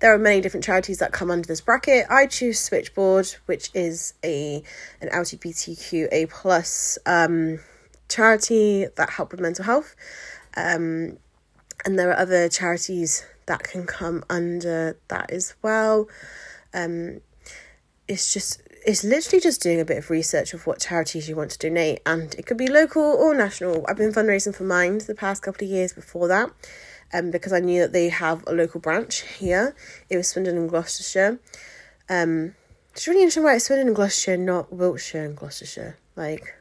there 0.00 0.14
are 0.14 0.18
many 0.18 0.40
different 0.40 0.64
charities 0.64 0.98
that 0.98 1.12
come 1.12 1.30
under 1.30 1.46
this 1.46 1.60
bracket. 1.60 2.06
I 2.08 2.26
choose 2.26 2.60
Switchboard, 2.60 3.34
which 3.46 3.70
is 3.74 4.14
a 4.24 4.62
an 5.00 5.08
LGBTQA 5.08 6.30
plus 6.30 6.98
um, 7.04 7.58
charity 8.08 8.86
that 8.96 9.10
help 9.10 9.32
with 9.32 9.40
mental 9.40 9.64
health, 9.64 9.96
um, 10.56 11.18
and 11.84 11.98
there 11.98 12.10
are 12.10 12.16
other 12.18 12.48
charities 12.48 13.26
that 13.46 13.64
can 13.64 13.86
come 13.86 14.22
under 14.30 14.96
that 15.08 15.30
as 15.32 15.54
well. 15.62 16.08
Um, 16.72 17.20
it's 18.06 18.32
just 18.32 18.62
it's 18.86 19.04
literally 19.04 19.40
just 19.40 19.62
doing 19.62 19.80
a 19.80 19.84
bit 19.84 19.98
of 19.98 20.10
research 20.10 20.54
of 20.54 20.66
what 20.66 20.80
charities 20.80 21.28
you 21.28 21.36
want 21.36 21.50
to 21.52 21.58
donate, 21.58 22.00
and 22.06 22.34
it 22.34 22.46
could 22.46 22.56
be 22.56 22.68
local 22.68 23.02
or 23.02 23.34
national. 23.34 23.84
I've 23.88 23.96
been 23.96 24.12
fundraising 24.12 24.54
for 24.54 24.64
Mind 24.64 25.02
the 25.02 25.14
past 25.14 25.42
couple 25.42 25.64
of 25.64 25.70
years 25.70 25.92
before 25.92 26.28
that 26.28 26.50
um, 27.12 27.30
because 27.30 27.52
I 27.52 27.60
knew 27.60 27.80
that 27.82 27.92
they 27.92 28.08
have 28.08 28.44
a 28.46 28.52
local 28.52 28.80
branch 28.80 29.22
here. 29.38 29.74
It 30.08 30.16
was 30.16 30.28
Swindon 30.28 30.56
and 30.56 30.68
Gloucestershire. 30.68 31.38
Um, 32.08 32.54
it's 32.92 33.06
really 33.06 33.20
interesting 33.20 33.44
why 33.44 33.54
it's 33.54 33.66
Swindon 33.66 33.88
and 33.88 33.96
Gloucestershire, 33.96 34.36
not 34.36 34.72
Wiltshire 34.72 35.24
and 35.24 35.36
Gloucestershire. 35.36 35.96
Like, 36.16 36.54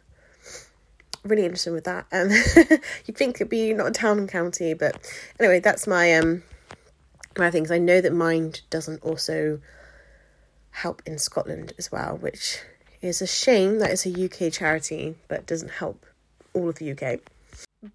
really 1.24 1.44
interesting 1.44 1.74
with 1.74 1.86
that. 1.86 2.06
Um, 2.12 2.30
you'd 3.06 3.18
think 3.18 3.36
it'd 3.36 3.50
be 3.50 3.74
not 3.74 3.88
a 3.88 3.92
town 3.92 4.20
and 4.20 4.30
county, 4.30 4.74
but 4.74 4.98
anyway, 5.40 5.60
that's 5.60 5.88
my 5.88 6.14
um 6.16 6.44
my 7.38 7.52
things. 7.52 7.72
I 7.72 7.78
know 7.78 8.02
that 8.02 8.14
Mind 8.14 8.62
doesn't 8.70 9.04
also 9.04 9.60
help 10.78 11.02
in 11.06 11.18
Scotland 11.18 11.74
as 11.80 11.92
well, 11.92 12.18
which 12.18 12.60
is 13.02 13.22
a 13.22 13.28
shame 13.28 13.80
that 13.80 13.90
it's 13.90 14.06
a 14.06 14.26
UK 14.26 14.54
charity, 14.54 15.16
but 15.28 15.48
doesn't 15.48 15.72
help 15.72 16.06
all 16.54 16.70
of 16.70 16.76
the 16.76 16.92
UK. 16.92 17.20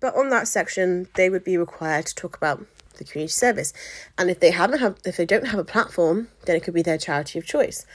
But 0.01 0.17
on 0.17 0.31
that 0.31 0.49
section, 0.49 1.09
they 1.15 1.31
would 1.31 1.45
be 1.45 1.57
required 1.57 2.07
to 2.07 2.15
talk 2.15 2.37
about 2.37 2.65
the 2.99 3.05
community 3.05 3.31
service. 3.31 3.73
And 4.19 4.31
if 4.31 4.41
they 4.41 4.51
haven't 4.51 4.81
have 4.81 4.97
if 5.05 5.17
they 5.17 5.27
don't 5.27 5.47
have 5.47 5.61
a 5.61 5.65
platform, 5.65 6.29
then 6.47 6.57
it 6.57 6.65
could 6.65 6.75
be 6.75 6.83
their 6.83 6.99
charity 6.99 7.39
of 7.39 7.47
choice. 7.47 7.87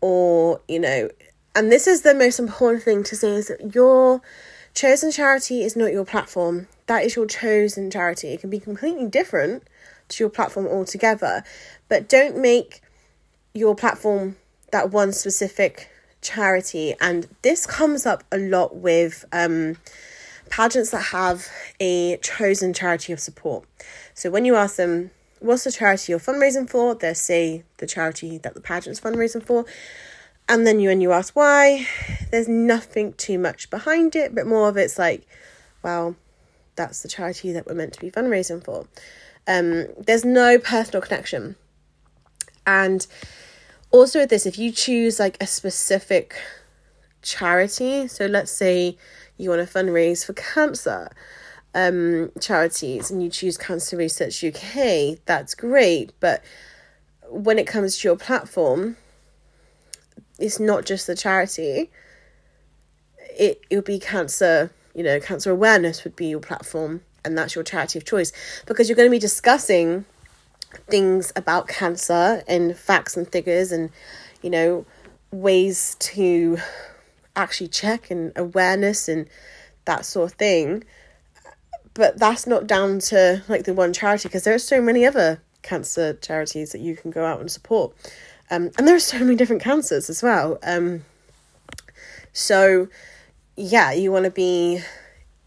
Or, 0.00 0.60
you 0.68 0.80
know, 0.80 1.10
and 1.54 1.70
this 1.70 1.86
is 1.86 2.00
the 2.00 2.14
most 2.14 2.38
important 2.38 2.82
thing 2.82 3.02
to 3.04 3.16
say 3.16 3.32
is 3.32 3.48
that 3.48 3.74
your 3.74 4.22
chosen 4.74 5.10
charity 5.10 5.62
is 5.62 5.76
not 5.76 5.92
your 5.92 6.06
platform. 6.06 6.66
That 6.86 7.04
is 7.04 7.14
your 7.14 7.26
chosen 7.26 7.90
charity. 7.90 8.28
It 8.28 8.40
can 8.40 8.48
be 8.48 8.60
completely 8.60 9.06
different 9.06 9.64
to 10.08 10.24
your 10.24 10.30
platform 10.30 10.66
altogether. 10.66 11.44
But 11.88 12.08
don't 12.08 12.38
make 12.38 12.80
your 13.54 13.74
platform 13.74 14.36
that 14.72 14.90
one 14.90 15.12
specific 15.12 15.88
charity, 16.20 16.94
and 17.00 17.28
this 17.42 17.66
comes 17.66 18.06
up 18.06 18.24
a 18.30 18.38
lot 18.38 18.76
with 18.76 19.24
um, 19.32 19.76
pageants 20.48 20.90
that 20.90 21.06
have 21.06 21.48
a 21.80 22.16
chosen 22.18 22.72
charity 22.72 23.12
of 23.12 23.20
support. 23.20 23.64
So 24.14 24.30
when 24.30 24.44
you 24.44 24.54
ask 24.56 24.76
them, 24.76 25.10
what's 25.40 25.64
the 25.64 25.72
charity 25.72 26.12
you're 26.12 26.20
fundraising 26.20 26.68
for? 26.68 26.94
They 26.94 27.14
say 27.14 27.64
the 27.78 27.86
charity 27.86 28.38
that 28.38 28.54
the 28.54 28.60
pageant's 28.60 29.00
fundraising 29.00 29.42
for. 29.42 29.64
And 30.48 30.66
then 30.66 30.80
you 30.80 30.90
and 30.90 31.00
you 31.00 31.12
ask 31.12 31.34
why, 31.36 31.86
there's 32.30 32.48
nothing 32.48 33.12
too 33.14 33.38
much 33.38 33.70
behind 33.70 34.16
it, 34.16 34.34
but 34.34 34.46
more 34.46 34.68
of 34.68 34.76
it's 34.76 34.98
like, 34.98 35.26
well, 35.82 36.16
that's 36.74 37.02
the 37.02 37.08
charity 37.08 37.52
that 37.52 37.66
we're 37.66 37.74
meant 37.74 37.92
to 37.94 38.00
be 38.00 38.10
fundraising 38.10 38.62
for. 38.62 38.86
Um, 39.46 39.86
there's 39.96 40.24
no 40.24 40.58
personal 40.58 41.02
connection. 41.02 41.56
And 42.70 43.04
also 43.90 44.20
with 44.20 44.30
this, 44.30 44.46
if 44.46 44.56
you 44.56 44.70
choose 44.70 45.18
like 45.18 45.36
a 45.42 45.46
specific 45.46 46.36
charity, 47.20 48.06
so 48.06 48.26
let's 48.26 48.52
say 48.52 48.96
you 49.36 49.50
want 49.50 49.68
to 49.68 49.78
fundraise 49.78 50.24
for 50.24 50.34
cancer 50.34 51.10
um, 51.74 52.30
charities 52.40 53.10
and 53.10 53.24
you 53.24 53.28
choose 53.28 53.56
Cancer 53.58 53.96
Research 53.96 54.44
UK, 54.44 55.18
that's 55.24 55.56
great. 55.56 56.12
But 56.20 56.44
when 57.28 57.58
it 57.58 57.66
comes 57.66 57.98
to 57.98 58.08
your 58.08 58.16
platform, 58.16 58.96
it's 60.38 60.60
not 60.60 60.86
just 60.86 61.08
the 61.08 61.16
charity. 61.16 61.90
It 63.36 63.60
it 63.68 63.76
would 63.76 63.84
be 63.84 63.98
cancer, 63.98 64.70
you 64.94 65.02
know, 65.02 65.18
cancer 65.18 65.50
awareness 65.50 66.04
would 66.04 66.14
be 66.14 66.26
your 66.26 66.40
platform, 66.40 67.00
and 67.24 67.36
that's 67.36 67.56
your 67.56 67.64
charity 67.64 67.98
of 67.98 68.04
choice 68.04 68.32
because 68.66 68.88
you're 68.88 68.96
going 68.96 69.08
to 69.08 69.14
be 69.14 69.18
discussing 69.18 70.04
things 70.88 71.32
about 71.36 71.68
cancer 71.68 72.42
and 72.46 72.76
facts 72.76 73.16
and 73.16 73.30
figures 73.30 73.72
and 73.72 73.90
you 74.42 74.50
know 74.50 74.84
ways 75.30 75.96
to 76.00 76.58
actually 77.36 77.68
check 77.68 78.10
and 78.10 78.32
awareness 78.36 79.08
and 79.08 79.28
that 79.84 80.04
sort 80.04 80.32
of 80.32 80.38
thing. 80.38 80.84
But 81.94 82.18
that's 82.18 82.46
not 82.46 82.66
down 82.66 83.00
to 83.10 83.42
like 83.48 83.64
the 83.64 83.74
one 83.74 83.92
charity 83.92 84.28
because 84.28 84.44
there 84.44 84.54
are 84.54 84.58
so 84.58 84.80
many 84.80 85.04
other 85.06 85.40
cancer 85.62 86.14
charities 86.14 86.72
that 86.72 86.80
you 86.80 86.96
can 86.96 87.10
go 87.10 87.24
out 87.24 87.40
and 87.40 87.50
support. 87.50 87.94
Um, 88.50 88.70
and 88.78 88.86
there 88.86 88.96
are 88.96 89.00
so 89.00 89.18
many 89.18 89.36
different 89.36 89.62
cancers 89.62 90.10
as 90.10 90.22
well. 90.22 90.58
Um, 90.62 91.04
so 92.32 92.88
yeah 93.56 93.92
you 93.92 94.12
want 94.12 94.24
to 94.24 94.30
be 94.30 94.80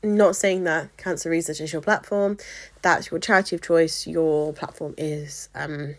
not 0.03 0.36
saying 0.36 0.65
that 0.65 0.96
cancer 0.98 1.30
research 1.30 1.62
is 1.62 1.72
your 1.72 1.82
platform 1.82 2.38
that's 2.84 3.10
your 3.10 3.20
charity 3.20 3.56
of 3.56 3.62
choice 3.62 4.06
your 4.06 4.54
platform 4.54 4.94
is 4.98 5.50
um, 5.56 5.96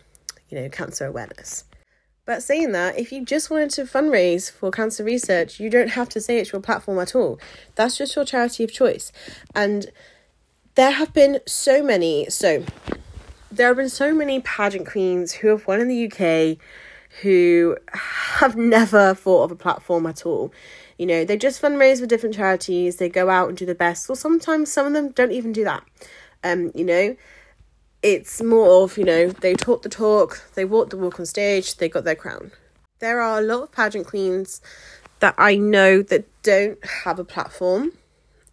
you 0.49 0.61
know 0.61 0.69
cancer 0.69 1.07
awareness 1.07 1.65
but 2.27 2.43
saying 2.43 2.73
that, 2.73 2.99
if 2.99 3.13
you 3.13 3.25
just 3.25 3.51
wanted 3.51 3.71
to 3.71 3.83
fundraise 3.83 4.51
for 4.51 4.71
cancer 4.71 5.05
research, 5.05 5.61
you 5.61 5.69
don't 5.69 5.91
have 5.91 6.09
to 6.11 6.21
say 6.21 6.39
it's 6.39 6.53
your 6.53 6.63
platform 6.63 6.99
at 6.99 7.15
all. 7.15 7.39
That's 7.75 7.99
just 7.99 8.17
your 8.17 8.25
charity 8.25 8.65
of 8.65 8.73
choice. 8.73 9.13
And 9.55 9.91
there 10.75 10.93
have 10.93 11.13
been 11.13 11.41
so 11.47 11.83
many, 11.83 12.31
so 12.31 12.65
there 13.53 13.69
have 13.69 13.77
been 13.77 13.91
so 13.91 14.15
many 14.15 14.41
pageant 14.41 14.87
queens 14.87 15.33
who 15.33 15.49
have 15.49 15.67
won 15.67 15.81
in 15.81 15.89
the 15.89 16.11
UK 16.11 16.57
who 17.23 17.77
have 17.93 18.57
never 18.57 19.15
thought 19.15 19.45
of 19.45 19.53
a 19.53 19.57
platform 19.57 20.07
at 20.07 20.25
all. 20.25 20.53
You 20.99 21.07
know, 21.07 21.25
they 21.25 21.37
just 21.37 21.61
fundraise 21.61 22.01
for 22.01 22.07
different 22.07 22.35
charities, 22.35 22.97
they 22.97 23.09
go 23.09 23.29
out 23.29 23.49
and 23.49 23.59
do 23.59 23.67
the 23.67 23.75
best, 23.75 24.09
or 24.09 24.17
sometimes 24.17 24.73
some 24.73 24.87
of 24.87 24.95
them 24.95 25.11
don't 25.11 25.33
even 25.33 25.53
do 25.53 25.65
that. 25.65 25.85
Um, 26.45 26.71
you 26.75 26.85
know, 26.85 27.17
it's 28.03 28.43
more 28.43 28.85
of, 28.85 28.99
you 28.99 29.05
know, 29.05 29.31
they 29.31 29.55
talk 29.55 29.83
the 29.83 29.89
talk, 29.89 30.43
they 30.55 30.67
walk 30.67 30.91
the 30.91 30.99
walk 30.99 31.19
on 31.19 31.25
stage, 31.25 31.79
they 31.79 31.89
got 31.89 32.05
their 32.05 32.15
crown. 32.15 32.53
There 33.01 33.21
are 33.21 33.39
a 33.39 33.43
lot 33.43 33.63
of 33.63 33.73
pageant 33.73 34.07
queens 34.07 34.61
that 35.21 35.35
I 35.39 35.57
know 35.57 36.03
that 36.03 36.27
don't 36.43 36.79
have 37.05 37.19
a 37.19 37.25
platform 37.25 37.93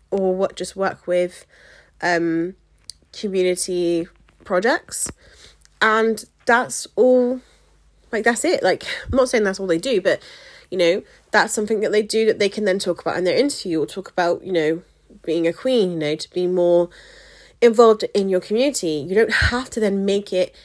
or 0.09 0.33
what 0.33 0.55
just 0.55 0.77
work 0.77 1.05
with 1.05 1.45
um, 2.01 2.55
community 3.11 4.07
projects. 4.45 5.11
And 5.81 6.23
that's 6.45 6.87
all, 6.95 7.41
like, 8.11 8.23
that's 8.23 8.45
it. 8.45 8.63
Like, 8.63 8.85
I'm 9.11 9.17
not 9.17 9.27
saying 9.27 9.43
that's 9.43 9.59
all 9.59 9.67
they 9.67 9.77
do, 9.77 9.99
but, 9.99 10.21
you 10.69 10.77
know, 10.77 11.03
that's 11.31 11.53
something 11.53 11.81
that 11.81 11.91
they 11.91 12.03
do 12.03 12.25
that 12.25 12.39
they 12.39 12.49
can 12.49 12.63
then 12.63 12.79
talk 12.79 13.01
about 13.01 13.17
in 13.17 13.25
their 13.25 13.37
interview 13.37 13.81
or 13.81 13.85
talk 13.85 14.09
about, 14.09 14.45
you 14.45 14.53
know, 14.53 14.81
being 15.23 15.45
a 15.45 15.51
queen, 15.51 15.91
you 15.91 15.97
know, 15.97 16.15
to 16.15 16.29
be 16.29 16.47
more 16.47 16.89
involved 17.61 18.03
in 18.13 18.29
your 18.29 18.39
community. 18.39 19.05
You 19.07 19.15
don't 19.15 19.33
have 19.33 19.69
to 19.71 19.79
then 19.79 20.05
make 20.05 20.33
it 20.33 20.55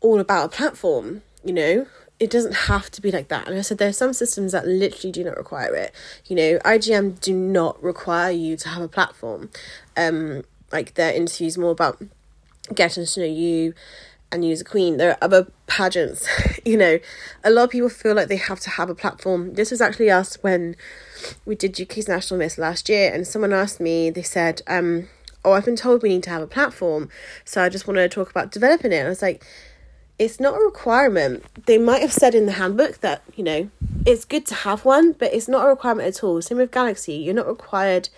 all 0.00 0.20
about 0.20 0.46
a 0.46 0.48
platform, 0.48 1.22
you 1.44 1.52
know? 1.52 1.86
It 2.18 2.30
doesn't 2.30 2.54
have 2.54 2.90
to 2.90 3.00
be 3.00 3.12
like 3.12 3.28
that. 3.28 3.46
And 3.46 3.56
I 3.56 3.60
said 3.60 3.78
there 3.78 3.88
are 3.88 3.92
some 3.92 4.12
systems 4.12 4.50
that 4.52 4.66
literally 4.66 5.12
do 5.12 5.22
not 5.22 5.36
require 5.36 5.74
it. 5.74 5.94
You 6.26 6.34
know, 6.34 6.58
IGM 6.64 7.20
do 7.20 7.32
not 7.32 7.80
require 7.82 8.32
you 8.32 8.56
to 8.56 8.68
have 8.68 8.82
a 8.82 8.88
platform. 8.88 9.50
Um, 9.96 10.42
like 10.72 10.94
their 10.94 11.14
interviews 11.14 11.56
more 11.56 11.70
about 11.70 12.02
getting 12.74 13.06
to 13.06 13.20
know 13.20 13.26
you 13.26 13.74
and 14.30 14.44
you 14.44 14.52
as 14.52 14.60
a 14.60 14.64
queen. 14.64 14.96
There 14.96 15.10
are 15.10 15.18
other 15.22 15.50
pageants, 15.66 16.28
you 16.64 16.76
know. 16.76 16.98
A 17.44 17.50
lot 17.50 17.64
of 17.64 17.70
people 17.70 17.88
feel 17.88 18.14
like 18.14 18.28
they 18.28 18.36
have 18.36 18.60
to 18.60 18.70
have 18.70 18.90
a 18.90 18.94
platform. 18.94 19.54
This 19.54 19.70
was 19.70 19.80
actually 19.80 20.10
asked 20.10 20.42
when 20.42 20.76
we 21.44 21.54
did 21.54 21.80
UK's 21.80 22.08
National 22.08 22.38
Miss 22.38 22.58
last 22.58 22.88
year, 22.88 23.12
and 23.12 23.26
someone 23.26 23.52
asked 23.52 23.80
me, 23.80 24.10
they 24.10 24.22
said, 24.22 24.62
um, 24.66 25.08
oh, 25.44 25.52
I've 25.52 25.64
been 25.64 25.76
told 25.76 26.02
we 26.02 26.08
need 26.08 26.22
to 26.24 26.30
have 26.30 26.42
a 26.42 26.46
platform, 26.46 27.08
so 27.44 27.62
I 27.62 27.68
just 27.68 27.86
want 27.86 27.96
to 27.96 28.08
talk 28.08 28.30
about 28.30 28.50
developing 28.50 28.92
it. 28.92 28.96
And 28.96 29.06
I 29.06 29.10
was 29.10 29.22
like, 29.22 29.44
it's 30.18 30.40
not 30.40 30.54
a 30.54 30.64
requirement. 30.64 31.44
They 31.66 31.78
might 31.78 32.02
have 32.02 32.12
said 32.12 32.34
in 32.34 32.46
the 32.46 32.52
handbook 32.52 32.98
that, 33.00 33.22
you 33.36 33.44
know, 33.44 33.70
it's 34.04 34.24
good 34.24 34.46
to 34.46 34.54
have 34.54 34.84
one, 34.84 35.12
but 35.12 35.32
it's 35.32 35.48
not 35.48 35.64
a 35.64 35.68
requirement 35.68 36.08
at 36.08 36.24
all. 36.24 36.42
Same 36.42 36.58
with 36.58 36.72
Galaxy. 36.72 37.14
You're 37.14 37.34
not 37.34 37.46
required 37.46 38.08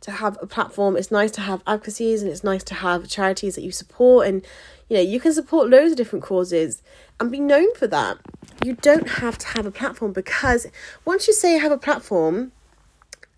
to 0.00 0.10
have 0.10 0.36
a 0.42 0.46
platform. 0.46 0.96
It's 0.96 1.10
nice 1.10 1.30
to 1.32 1.40
have 1.40 1.62
advocacies 1.66 2.22
and 2.22 2.30
it's 2.30 2.44
nice 2.44 2.62
to 2.64 2.74
have 2.74 3.08
charities 3.08 3.54
that 3.54 3.62
you 3.62 3.72
support. 3.72 4.26
And, 4.26 4.44
you 4.88 4.96
know, 4.96 5.02
you 5.02 5.18
can 5.20 5.32
support 5.32 5.70
loads 5.70 5.92
of 5.92 5.96
different 5.96 6.24
causes 6.24 6.82
and 7.18 7.32
be 7.32 7.40
known 7.40 7.74
for 7.74 7.86
that. 7.86 8.18
You 8.64 8.74
don't 8.74 9.08
have 9.08 9.38
to 9.38 9.46
have 9.48 9.64
a 9.64 9.70
platform 9.70 10.12
because 10.12 10.66
once 11.04 11.26
you 11.26 11.32
say 11.32 11.54
you 11.54 11.60
have 11.60 11.72
a 11.72 11.78
platform, 11.78 12.52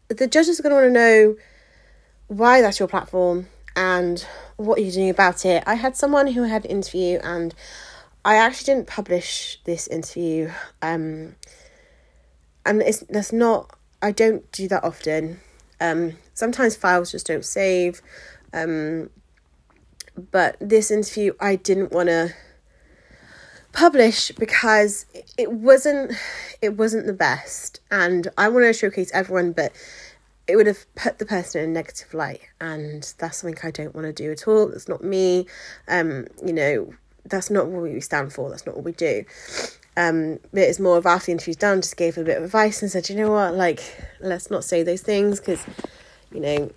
the 0.09 0.27
judges 0.27 0.59
are 0.59 0.63
going 0.65 0.75
to 0.75 0.83
want 0.83 0.89
to 0.89 0.93
know 0.93 1.37
why 2.31 2.61
that's 2.61 2.79
your 2.79 2.87
platform 2.87 3.49
and 3.75 4.25
what 4.57 4.81
you're 4.81 4.93
doing 4.93 5.11
about 5.11 5.45
it. 5.45 5.65
I 5.67 5.75
had 5.75 5.97
someone 5.97 6.29
who 6.29 6.45
had 6.45 6.65
an 6.65 6.71
interview 6.71 7.19
and 7.25 7.53
I 8.25 8.37
actually 8.37 8.73
didn't 8.73 8.87
publish 8.87 9.59
this 9.65 9.89
interview. 9.89 10.53
Um, 10.81 11.35
and 12.65 12.83
it's 12.83 13.01
that's 13.09 13.33
not 13.33 13.77
I 14.01 14.13
don't 14.13 14.51
do 14.53 14.69
that 14.69 14.85
often. 14.85 15.41
Um, 15.81 16.19
sometimes 16.33 16.77
files 16.77 17.11
just 17.11 17.27
don't 17.27 17.45
save. 17.45 18.01
Um, 18.53 19.11
but 20.31 20.57
this 20.61 20.93
interview 20.93 21.33
I 21.41 21.57
didn't 21.57 21.91
want 21.91 22.11
to 22.11 22.33
publish 23.73 24.31
because 24.33 25.05
it 25.37 25.51
wasn't 25.51 26.13
it 26.63 26.77
wasn't 26.77 27.07
the 27.07 27.13
best 27.13 27.81
and 27.91 28.29
I 28.39 28.49
want 28.49 28.67
to 28.67 28.73
showcase 28.73 29.11
everyone 29.15 29.53
but 29.53 29.73
it 30.50 30.57
would 30.57 30.66
have 30.66 30.85
put 30.95 31.19
the 31.19 31.26
person 31.26 31.62
in 31.62 31.71
a 31.71 31.73
negative 31.73 32.12
light 32.12 32.40
and 32.61 33.14
that's 33.19 33.38
something 33.38 33.59
I 33.62 33.71
don't 33.71 33.95
want 33.95 34.07
to 34.07 34.12
do 34.12 34.33
at 34.33 34.49
all. 34.49 34.66
That's 34.69 34.88
not 34.88 35.04
me. 35.04 35.47
Um, 35.88 36.26
you 36.45 36.52
know, 36.52 36.92
that's 37.25 37.50
not 37.50 37.69
what 37.69 37.83
we 37.83 38.00
stand 38.00 38.33
for, 38.33 38.50
that's 38.50 38.66
not 38.66 38.75
what 38.75 38.85
we 38.85 38.92
do. 38.92 39.25
Um, 39.97 40.38
but 40.52 40.62
it's 40.62 40.80
more 40.80 40.97
of 40.97 41.07
after 41.07 41.26
the 41.26 41.33
interview's 41.33 41.57
done, 41.57 41.83
just 41.83 41.97
gave 41.97 42.19
a 42.19 42.25
bit 42.25 42.38
of 42.38 42.45
advice 42.45 42.83
and 42.83 42.90
said, 42.90 43.09
you 43.09 43.16
know 43.16 43.30
what, 43.30 43.54
like, 43.54 43.83
let's 44.21 44.50
not 44.50 44.64
say 44.64 44.83
those 44.83 45.02
things 45.02 45.38
because, 45.38 45.64
you 46.33 46.40
know, 46.40 46.71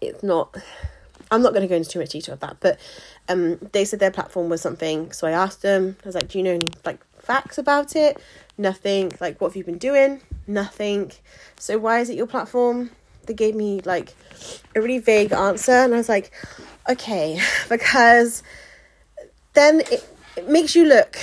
it's 0.00 0.22
not 0.22 0.56
I'm 1.30 1.42
not 1.42 1.52
going 1.52 1.62
to 1.62 1.68
go 1.68 1.76
into 1.76 1.88
too 1.88 2.00
much 2.00 2.10
detail 2.10 2.34
of 2.34 2.40
that, 2.40 2.56
but 2.60 2.78
um, 3.28 3.58
they 3.72 3.84
said 3.84 4.00
their 4.00 4.10
platform 4.10 4.48
was 4.48 4.60
something. 4.60 5.12
So 5.12 5.28
I 5.28 5.30
asked 5.30 5.62
them, 5.62 5.96
I 6.02 6.08
was 6.08 6.14
like, 6.14 6.28
do 6.28 6.38
you 6.38 6.44
know 6.44 6.54
any 6.54 6.66
like 6.84 6.98
facts 7.22 7.58
about 7.58 7.96
it? 7.96 8.20
Nothing. 8.58 9.12
Like, 9.20 9.40
what 9.40 9.48
have 9.48 9.56
you 9.56 9.64
been 9.64 9.78
doing? 9.78 10.20
Nothing. 10.46 11.12
So 11.58 11.78
why 11.78 12.00
is 12.00 12.10
it 12.10 12.16
your 12.16 12.26
platform? 12.26 12.90
They 13.26 13.34
gave 13.34 13.54
me 13.54 13.80
like 13.84 14.14
a 14.74 14.80
really 14.80 14.98
vague 14.98 15.32
answer, 15.32 15.72
and 15.72 15.94
I 15.94 15.98
was 15.98 16.08
like, 16.08 16.32
okay, 16.88 17.40
because 17.68 18.42
then 19.52 19.80
it, 19.80 20.08
it 20.36 20.48
makes 20.48 20.74
you 20.74 20.84
look 20.84 21.16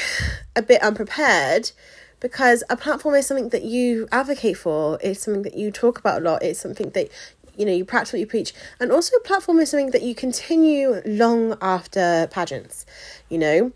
a 0.56 0.62
bit 0.62 0.82
unprepared 0.82 1.72
because 2.20 2.64
a 2.70 2.76
platform 2.76 3.16
is 3.16 3.28
something 3.28 3.50
that 3.50 3.64
you 3.64 4.08
advocate 4.12 4.58
for 4.58 4.98
it's 5.02 5.22
something 5.22 5.44
that 5.44 5.56
you 5.56 5.72
talk 5.72 6.00
about 6.00 6.22
a 6.22 6.24
lot 6.24 6.42
it's 6.42 6.60
something 6.60 6.90
that 6.92 7.10
you 7.56 7.66
know 7.66 7.72
you 7.72 7.86
practice 7.86 8.14
what 8.14 8.20
you 8.20 8.28
preach 8.28 8.54
and 8.80 8.92
also 8.92 9.16
a 9.16 9.20
platform 9.22 9.60
is 9.60 9.70
something 9.70 9.92
that 9.92 10.02
you 10.02 10.16
continue 10.16 11.02
long 11.06 11.58
after 11.62 12.28
pageants 12.32 12.86
you 13.30 13.38
know 13.38 13.72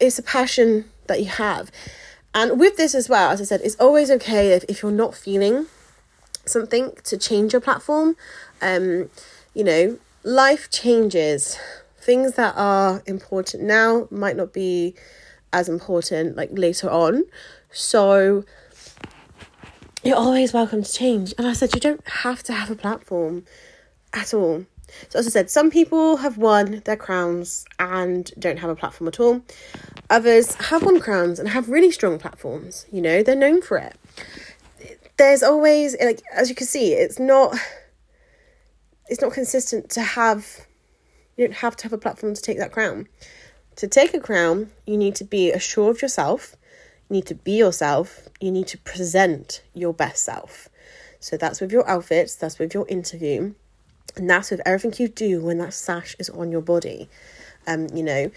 it's 0.00 0.18
a 0.18 0.22
passion 0.22 0.84
that 1.06 1.20
you 1.20 1.28
have 1.28 1.70
and 2.34 2.58
with 2.58 2.76
this 2.76 2.94
as 2.96 3.08
well, 3.08 3.30
as 3.30 3.40
I 3.40 3.44
said, 3.44 3.60
it's 3.62 3.76
always 3.76 4.10
okay 4.10 4.50
if, 4.52 4.64
if 4.64 4.82
you're 4.82 4.90
not 4.90 5.14
feeling 5.14 5.66
something 6.44 6.92
to 7.04 7.16
change 7.16 7.52
your 7.52 7.60
platform. 7.60 8.16
Um, 8.60 9.08
you 9.54 9.62
know, 9.62 9.98
life 10.24 10.68
changes. 10.68 11.56
Things 12.00 12.32
that 12.32 12.54
are 12.56 13.02
important 13.06 13.62
now 13.62 14.08
might 14.10 14.36
not 14.36 14.52
be 14.52 14.94
as 15.52 15.68
important 15.68 16.36
like 16.36 16.50
later 16.52 16.90
on. 16.90 17.24
So 17.70 18.44
you're 20.02 20.16
always 20.16 20.52
welcome 20.52 20.82
to 20.82 20.92
change. 20.92 21.32
And 21.38 21.46
I 21.46 21.52
said, 21.52 21.72
you 21.72 21.80
don't 21.80 22.06
have 22.08 22.42
to 22.42 22.52
have 22.52 22.68
a 22.68 22.76
platform 22.76 23.44
at 24.12 24.34
all. 24.34 24.66
So, 25.08 25.18
as 25.18 25.26
I 25.26 25.30
said, 25.30 25.50
some 25.50 25.70
people 25.70 26.18
have 26.18 26.38
won 26.38 26.82
their 26.84 26.96
crowns 26.96 27.64
and 27.78 28.30
don't 28.38 28.58
have 28.58 28.70
a 28.70 28.76
platform 28.76 29.08
at 29.08 29.20
all. 29.20 29.42
Others 30.10 30.54
have 30.56 30.82
won 30.82 31.00
crowns 31.00 31.38
and 31.38 31.48
have 31.48 31.68
really 31.68 31.90
strong 31.90 32.18
platforms. 32.18 32.86
You 32.92 33.02
know, 33.02 33.22
they're 33.22 33.36
known 33.36 33.62
for 33.62 33.78
it. 33.78 33.96
There's 35.16 35.42
always, 35.42 35.96
like, 36.00 36.22
as 36.32 36.48
you 36.48 36.54
can 36.54 36.66
see, 36.66 36.92
it's 36.92 37.18
not. 37.18 37.56
It's 39.06 39.20
not 39.20 39.32
consistent 39.32 39.90
to 39.90 40.00
have. 40.00 40.66
You 41.36 41.46
don't 41.46 41.56
have 41.56 41.76
to 41.76 41.84
have 41.84 41.92
a 41.92 41.98
platform 41.98 42.34
to 42.34 42.40
take 42.40 42.58
that 42.58 42.72
crown. 42.72 43.08
To 43.76 43.88
take 43.88 44.14
a 44.14 44.20
crown, 44.20 44.70
you 44.86 44.96
need 44.96 45.14
to 45.16 45.24
be 45.24 45.50
assured 45.50 45.96
of 45.96 46.02
yourself. 46.02 46.56
You 47.08 47.16
need 47.16 47.26
to 47.26 47.34
be 47.34 47.52
yourself. 47.52 48.28
You 48.40 48.50
need 48.50 48.68
to 48.68 48.78
present 48.78 49.62
your 49.74 49.92
best 49.92 50.24
self. 50.24 50.68
So 51.18 51.36
that's 51.36 51.60
with 51.60 51.72
your 51.72 51.88
outfits. 51.88 52.36
That's 52.36 52.58
with 52.58 52.72
your 52.72 52.86
interview 52.88 53.54
and 54.16 54.28
that's 54.28 54.50
with 54.50 54.60
everything 54.64 54.94
you 54.98 55.08
do 55.08 55.40
when 55.40 55.58
that 55.58 55.74
sash 55.74 56.14
is 56.18 56.30
on 56.30 56.50
your 56.50 56.60
body. 56.60 57.08
Um, 57.66 57.88
you 57.94 58.02
know, 58.02 58.30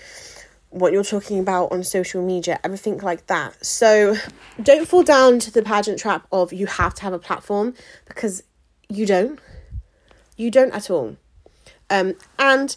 what 0.70 0.92
you're 0.94 1.04
talking 1.04 1.40
about 1.40 1.72
on 1.72 1.84
social 1.84 2.26
media, 2.26 2.60
everything 2.64 2.98
like 3.00 3.28
that. 3.28 3.66
So 3.66 4.16
don't 4.62 4.88
fall 4.88 5.04
down 5.04 5.40
to 5.40 5.52
the 5.52 5.62
pageant 5.62 6.00
trap 6.00 6.28
of 6.32 6.52
you 6.54 6.66
have 6.66 6.94
to 6.96 7.04
have 7.04 7.14
a 7.14 7.20
platform 7.20 7.74
because 8.06 8.44
you 8.90 9.06
don't. 9.06 9.40
You 10.36 10.52
don't 10.52 10.74
at 10.74 10.90
all. 10.90 11.18
Um, 11.90 12.16
and 12.38 12.76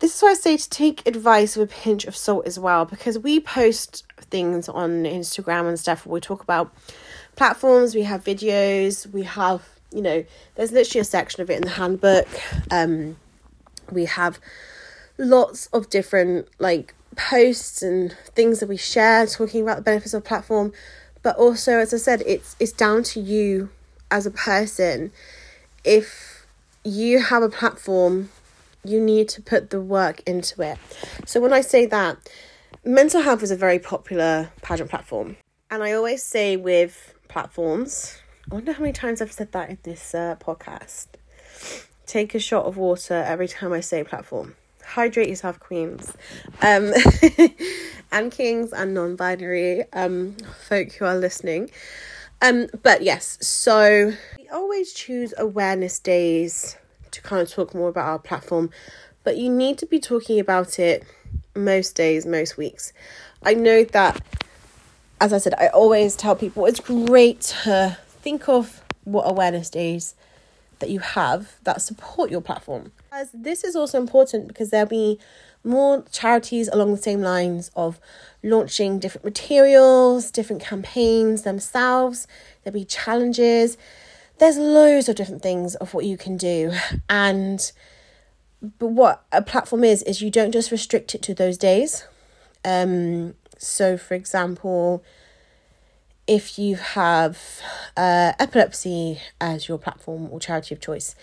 this 0.00 0.16
is 0.16 0.22
why 0.22 0.30
I 0.30 0.34
say 0.34 0.56
to 0.56 0.70
take 0.70 1.06
advice 1.06 1.56
with 1.56 1.70
a 1.70 1.74
pinch 1.74 2.04
of 2.04 2.16
salt 2.16 2.46
as 2.46 2.58
well, 2.58 2.84
because 2.84 3.18
we 3.18 3.38
post 3.40 4.04
things 4.18 4.68
on 4.68 5.04
Instagram 5.04 5.68
and 5.68 5.78
stuff 5.78 6.06
we 6.06 6.20
talk 6.20 6.42
about 6.42 6.74
platforms, 7.36 7.94
we 7.94 8.02
have 8.02 8.24
videos, 8.24 9.06
we 9.12 9.22
have 9.22 9.79
you 9.92 10.02
know, 10.02 10.24
there's 10.54 10.72
literally 10.72 11.00
a 11.00 11.04
section 11.04 11.42
of 11.42 11.50
it 11.50 11.56
in 11.56 11.62
the 11.62 11.70
handbook. 11.70 12.28
Um, 12.70 13.16
we 13.90 14.04
have 14.04 14.38
lots 15.18 15.66
of 15.68 15.90
different 15.90 16.48
like 16.58 16.94
posts 17.16 17.82
and 17.82 18.16
things 18.34 18.60
that 18.60 18.68
we 18.68 18.76
share 18.76 19.26
talking 19.26 19.62
about 19.62 19.76
the 19.76 19.82
benefits 19.82 20.14
of 20.14 20.24
platform. 20.24 20.72
But 21.22 21.36
also, 21.36 21.78
as 21.78 21.92
I 21.92 21.98
said, 21.98 22.22
it's 22.26 22.56
it's 22.58 22.72
down 22.72 23.02
to 23.04 23.20
you 23.20 23.70
as 24.10 24.26
a 24.26 24.30
person. 24.30 25.12
If 25.84 26.46
you 26.84 27.20
have 27.20 27.42
a 27.42 27.48
platform, 27.48 28.30
you 28.84 29.00
need 29.00 29.28
to 29.30 29.42
put 29.42 29.70
the 29.70 29.80
work 29.80 30.22
into 30.26 30.62
it. 30.62 30.78
So 31.26 31.40
when 31.40 31.52
I 31.52 31.60
say 31.60 31.84
that, 31.86 32.16
mental 32.84 33.22
health 33.22 33.42
is 33.42 33.50
a 33.50 33.56
very 33.56 33.78
popular 33.78 34.50
pageant 34.62 34.90
platform. 34.90 35.36
And 35.70 35.82
I 35.82 35.92
always 35.92 36.22
say 36.22 36.56
with 36.56 37.14
platforms, 37.28 38.18
I 38.50 38.54
wonder 38.54 38.72
how 38.72 38.80
many 38.80 38.92
times 38.92 39.20
I've 39.20 39.32
said 39.32 39.52
that 39.52 39.70
in 39.70 39.78
this 39.82 40.14
uh, 40.14 40.36
podcast. 40.40 41.06
Take 42.06 42.34
a 42.34 42.40
shot 42.40 42.64
of 42.64 42.76
water 42.76 43.14
every 43.14 43.46
time 43.46 43.72
I 43.72 43.80
say 43.80 44.02
platform. 44.02 44.56
Hydrate 44.84 45.28
yourself, 45.28 45.60
queens. 45.60 46.16
Um, 46.60 46.92
and 48.12 48.32
kings 48.32 48.72
and 48.72 48.94
non 48.94 49.14
binary 49.14 49.84
um, 49.92 50.36
folk 50.66 50.92
who 50.92 51.04
are 51.04 51.16
listening. 51.16 51.70
Um, 52.42 52.68
but 52.82 53.02
yes, 53.02 53.38
so 53.46 54.12
we 54.38 54.48
always 54.48 54.92
choose 54.92 55.34
awareness 55.36 55.98
days 55.98 56.76
to 57.10 57.22
kind 57.22 57.42
of 57.42 57.50
talk 57.50 57.74
more 57.74 57.90
about 57.90 58.08
our 58.08 58.18
platform, 58.18 58.70
but 59.22 59.36
you 59.36 59.50
need 59.50 59.78
to 59.78 59.86
be 59.86 60.00
talking 60.00 60.40
about 60.40 60.78
it 60.78 61.04
most 61.54 61.94
days, 61.94 62.24
most 62.24 62.56
weeks. 62.56 62.92
I 63.42 63.54
know 63.54 63.84
that, 63.84 64.20
as 65.20 65.32
I 65.32 65.38
said, 65.38 65.54
I 65.58 65.68
always 65.68 66.16
tell 66.16 66.34
people 66.34 66.64
it's 66.64 66.80
great 66.80 67.40
to 67.62 67.98
think 68.22 68.48
of 68.48 68.82
what 69.04 69.22
awareness 69.22 69.70
days 69.70 70.14
that 70.80 70.90
you 70.90 70.98
have 70.98 71.58
that 71.64 71.80
support 71.80 72.30
your 72.30 72.40
platform. 72.40 72.92
As 73.12 73.30
this 73.32 73.64
is 73.64 73.76
also 73.76 74.00
important 74.00 74.48
because 74.48 74.70
there'll 74.70 74.86
be 74.86 75.18
more 75.62 76.02
charities 76.10 76.68
along 76.68 76.90
the 76.90 77.02
same 77.02 77.20
lines 77.20 77.70
of 77.76 78.00
launching 78.42 78.98
different 78.98 79.24
materials, 79.24 80.30
different 80.30 80.62
campaigns 80.62 81.42
themselves. 81.42 82.26
There'll 82.64 82.78
be 82.78 82.84
challenges. 82.84 83.76
There's 84.38 84.56
loads 84.56 85.08
of 85.08 85.16
different 85.16 85.42
things 85.42 85.74
of 85.76 85.92
what 85.92 86.06
you 86.06 86.16
can 86.16 86.36
do. 86.36 86.72
And 87.08 87.70
but 88.78 88.88
what 88.88 89.24
a 89.32 89.42
platform 89.42 89.84
is 89.84 90.02
is 90.02 90.20
you 90.20 90.30
don't 90.30 90.52
just 90.52 90.70
restrict 90.70 91.14
it 91.14 91.22
to 91.22 91.34
those 91.34 91.58
days. 91.58 92.04
Um 92.64 93.34
so 93.58 93.98
for 93.98 94.14
example, 94.14 95.04
if 96.30 96.60
you 96.60 96.76
have 96.76 97.60
uh, 97.96 98.32
epilepsy 98.38 99.20
as 99.40 99.68
your 99.68 99.78
platform 99.78 100.28
or 100.30 100.38
charity 100.38 100.72
of 100.72 100.80
choice, 100.80 101.16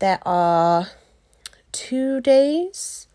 there 0.00 0.18
are 0.26 0.88
two 1.72 2.20
days, 2.20 3.08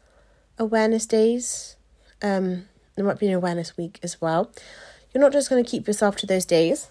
awareness 0.57 1.05
days. 1.05 1.75
Um, 2.23 2.67
there 2.95 3.05
might 3.05 3.19
be 3.19 3.27
an 3.27 3.35
awareness 3.35 3.77
week 3.77 3.99
as 4.01 4.19
well. 4.19 4.51
You're 5.13 5.21
not 5.21 5.31
just 5.31 5.51
going 5.51 5.63
to 5.63 5.69
keep 5.69 5.85
yourself 5.85 6.15
to 6.15 6.25
those 6.25 6.45
days. 6.45 6.89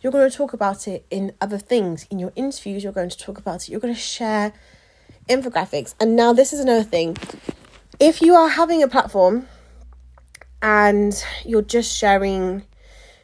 You're 0.00 0.10
going 0.10 0.28
to 0.28 0.36
talk 0.36 0.52
about 0.52 0.88
it 0.88 1.06
in 1.08 1.32
other 1.40 1.58
things. 1.58 2.04
In 2.10 2.18
your 2.18 2.32
interviews, 2.34 2.82
you're 2.82 2.92
going 2.92 3.10
to 3.10 3.18
talk 3.18 3.38
about 3.38 3.62
it. 3.62 3.68
You're 3.68 3.80
going 3.80 3.94
to 3.94 4.00
share 4.00 4.54
infographics. 5.28 5.94
And 6.00 6.16
now, 6.16 6.32
this 6.32 6.52
is 6.52 6.58
another 6.58 6.82
thing. 6.82 7.16
If 8.00 8.22
you 8.22 8.34
are 8.34 8.48
having 8.48 8.82
a 8.82 8.88
platform 8.88 9.46
and 10.60 11.24
you're 11.44 11.62
just 11.62 11.96
sharing 11.96 12.64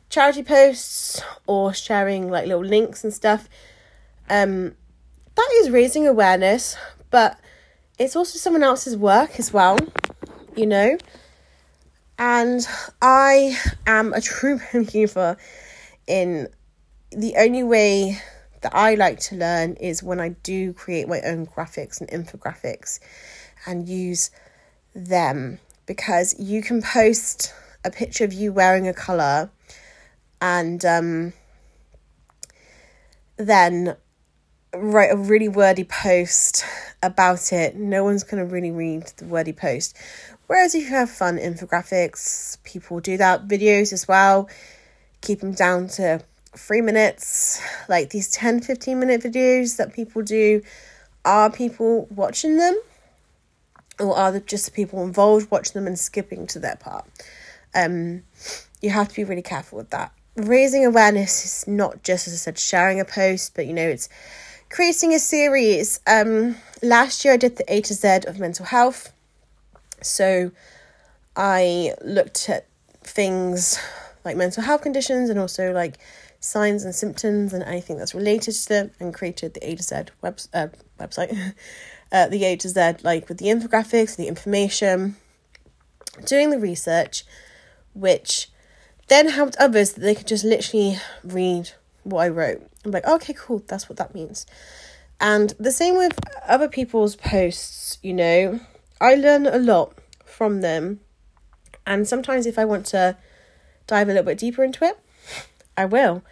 charity 0.08 0.42
posts 0.42 1.20
or 1.46 1.74
sharing 1.74 2.30
like 2.30 2.46
little 2.46 2.64
links 2.64 3.04
and 3.04 3.12
stuff. 3.12 3.48
Um, 4.28 4.74
that 5.34 5.50
is 5.54 5.70
raising 5.70 6.06
awareness, 6.06 6.76
but 7.10 7.38
it's 7.98 8.16
also 8.16 8.38
someone 8.38 8.62
else's 8.62 8.96
work 8.96 9.38
as 9.38 9.52
well, 9.52 9.78
you 10.56 10.66
know. 10.66 10.96
And 12.18 12.66
I 13.02 13.58
am 13.86 14.12
a 14.12 14.20
true 14.20 14.60
believer 14.72 15.36
in 16.06 16.48
the 17.10 17.34
only 17.36 17.62
way 17.62 18.20
that 18.60 18.74
I 18.74 18.94
like 18.94 19.20
to 19.20 19.36
learn 19.36 19.74
is 19.74 20.02
when 20.02 20.20
I 20.20 20.30
do 20.30 20.72
create 20.72 21.08
my 21.08 21.20
own 21.20 21.46
graphics 21.46 22.00
and 22.00 22.08
infographics 22.10 22.98
and 23.66 23.88
use 23.88 24.30
them 24.94 25.58
because 25.86 26.34
you 26.38 26.62
can 26.62 26.80
post 26.82 27.52
a 27.84 27.90
picture 27.90 28.24
of 28.24 28.32
you 28.32 28.52
wearing 28.52 28.88
a 28.88 28.94
colour 28.94 29.50
and 30.40 30.84
um, 30.84 31.32
then 33.36 33.96
write 34.74 35.12
a 35.12 35.16
really 35.16 35.48
wordy 35.48 35.84
post 35.84 36.64
about 37.02 37.52
it. 37.52 37.76
No 37.76 38.04
one's 38.04 38.24
going 38.24 38.46
to 38.46 38.52
really 38.52 38.70
read 38.70 39.04
the 39.16 39.26
wordy 39.26 39.52
post. 39.52 39.96
Whereas 40.46 40.74
if 40.74 40.84
you 40.84 40.90
have 40.90 41.10
fun 41.10 41.38
infographics, 41.38 42.62
people 42.64 43.00
do 43.00 43.16
that. 43.16 43.48
Videos 43.48 43.92
as 43.92 44.06
well, 44.06 44.48
keep 45.20 45.40
them 45.40 45.52
down 45.52 45.88
to 45.88 46.22
three 46.56 46.80
minutes. 46.80 47.62
Like 47.88 48.10
these 48.10 48.30
10 48.30 48.60
15 48.60 48.98
minute 48.98 49.22
videos 49.22 49.76
that 49.76 49.94
people 49.94 50.22
do, 50.22 50.62
are 51.24 51.50
people 51.50 52.06
watching 52.10 52.58
them? 52.58 52.78
Or 54.00 54.16
are 54.16 54.38
just 54.40 54.74
people 54.74 55.04
involved 55.04 55.50
watching 55.50 55.74
them 55.74 55.86
and 55.86 55.98
skipping 55.98 56.46
to 56.48 56.58
their 56.58 56.76
part? 56.76 57.06
Um, 57.74 58.24
you 58.82 58.90
have 58.90 59.08
to 59.08 59.14
be 59.14 59.24
really 59.24 59.42
careful 59.42 59.78
with 59.78 59.90
that 59.90 60.12
raising 60.36 60.84
awareness 60.84 61.44
is 61.44 61.68
not 61.68 62.02
just, 62.02 62.26
as 62.26 62.34
I 62.34 62.36
said, 62.36 62.58
sharing 62.58 63.00
a 63.00 63.04
post, 63.04 63.54
but 63.54 63.66
you 63.66 63.72
know, 63.72 63.88
it's 63.88 64.08
creating 64.70 65.14
a 65.14 65.18
series. 65.18 66.00
Um, 66.06 66.56
last 66.82 67.24
year 67.24 67.34
I 67.34 67.36
did 67.36 67.56
the 67.56 67.72
A 67.72 67.80
to 67.82 67.94
Z 67.94 68.20
of 68.26 68.38
mental 68.38 68.66
health. 68.66 69.12
So 70.02 70.50
I 71.36 71.94
looked 72.02 72.48
at 72.48 72.66
things 73.02 73.78
like 74.24 74.36
mental 74.36 74.62
health 74.62 74.82
conditions 74.82 75.30
and 75.30 75.38
also 75.38 75.72
like 75.72 75.98
signs 76.40 76.84
and 76.84 76.94
symptoms 76.94 77.52
and 77.52 77.62
anything 77.62 77.96
that's 77.96 78.14
related 78.14 78.52
to 78.52 78.68
them 78.68 78.90
and 79.00 79.14
created 79.14 79.54
the 79.54 79.66
A 79.68 79.76
to 79.76 79.82
Z 79.82 79.96
web, 80.22 80.38
uh, 80.52 80.68
website, 80.98 81.54
uh, 82.12 82.28
the 82.28 82.44
A 82.44 82.56
to 82.56 82.68
Z, 82.68 82.96
like 83.02 83.28
with 83.28 83.38
the 83.38 83.46
infographics, 83.46 84.16
the 84.16 84.28
information, 84.28 85.16
doing 86.26 86.50
the 86.50 86.58
research, 86.58 87.24
which 87.94 88.48
then 89.08 89.28
helped 89.28 89.56
others 89.56 89.92
that 89.92 90.00
they 90.00 90.14
could 90.14 90.26
just 90.26 90.44
literally 90.44 90.98
read 91.22 91.70
what 92.02 92.22
I 92.22 92.28
wrote. 92.28 92.62
I'm 92.84 92.90
like, 92.90 93.06
okay, 93.06 93.34
cool, 93.36 93.62
that's 93.66 93.88
what 93.88 93.98
that 93.98 94.14
means. 94.14 94.46
And 95.20 95.54
the 95.58 95.72
same 95.72 95.96
with 95.96 96.18
other 96.46 96.68
people's 96.68 97.16
posts, 97.16 97.98
you 98.02 98.12
know, 98.12 98.60
I 99.00 99.14
learn 99.14 99.46
a 99.46 99.58
lot 99.58 99.96
from 100.24 100.60
them. 100.60 101.00
And 101.86 102.06
sometimes 102.08 102.46
if 102.46 102.58
I 102.58 102.64
want 102.64 102.86
to 102.86 103.16
dive 103.86 104.08
a 104.08 104.12
little 104.12 104.24
bit 104.24 104.38
deeper 104.38 104.64
into 104.64 104.84
it, 104.84 104.98
I 105.76 105.84
will. 105.84 106.22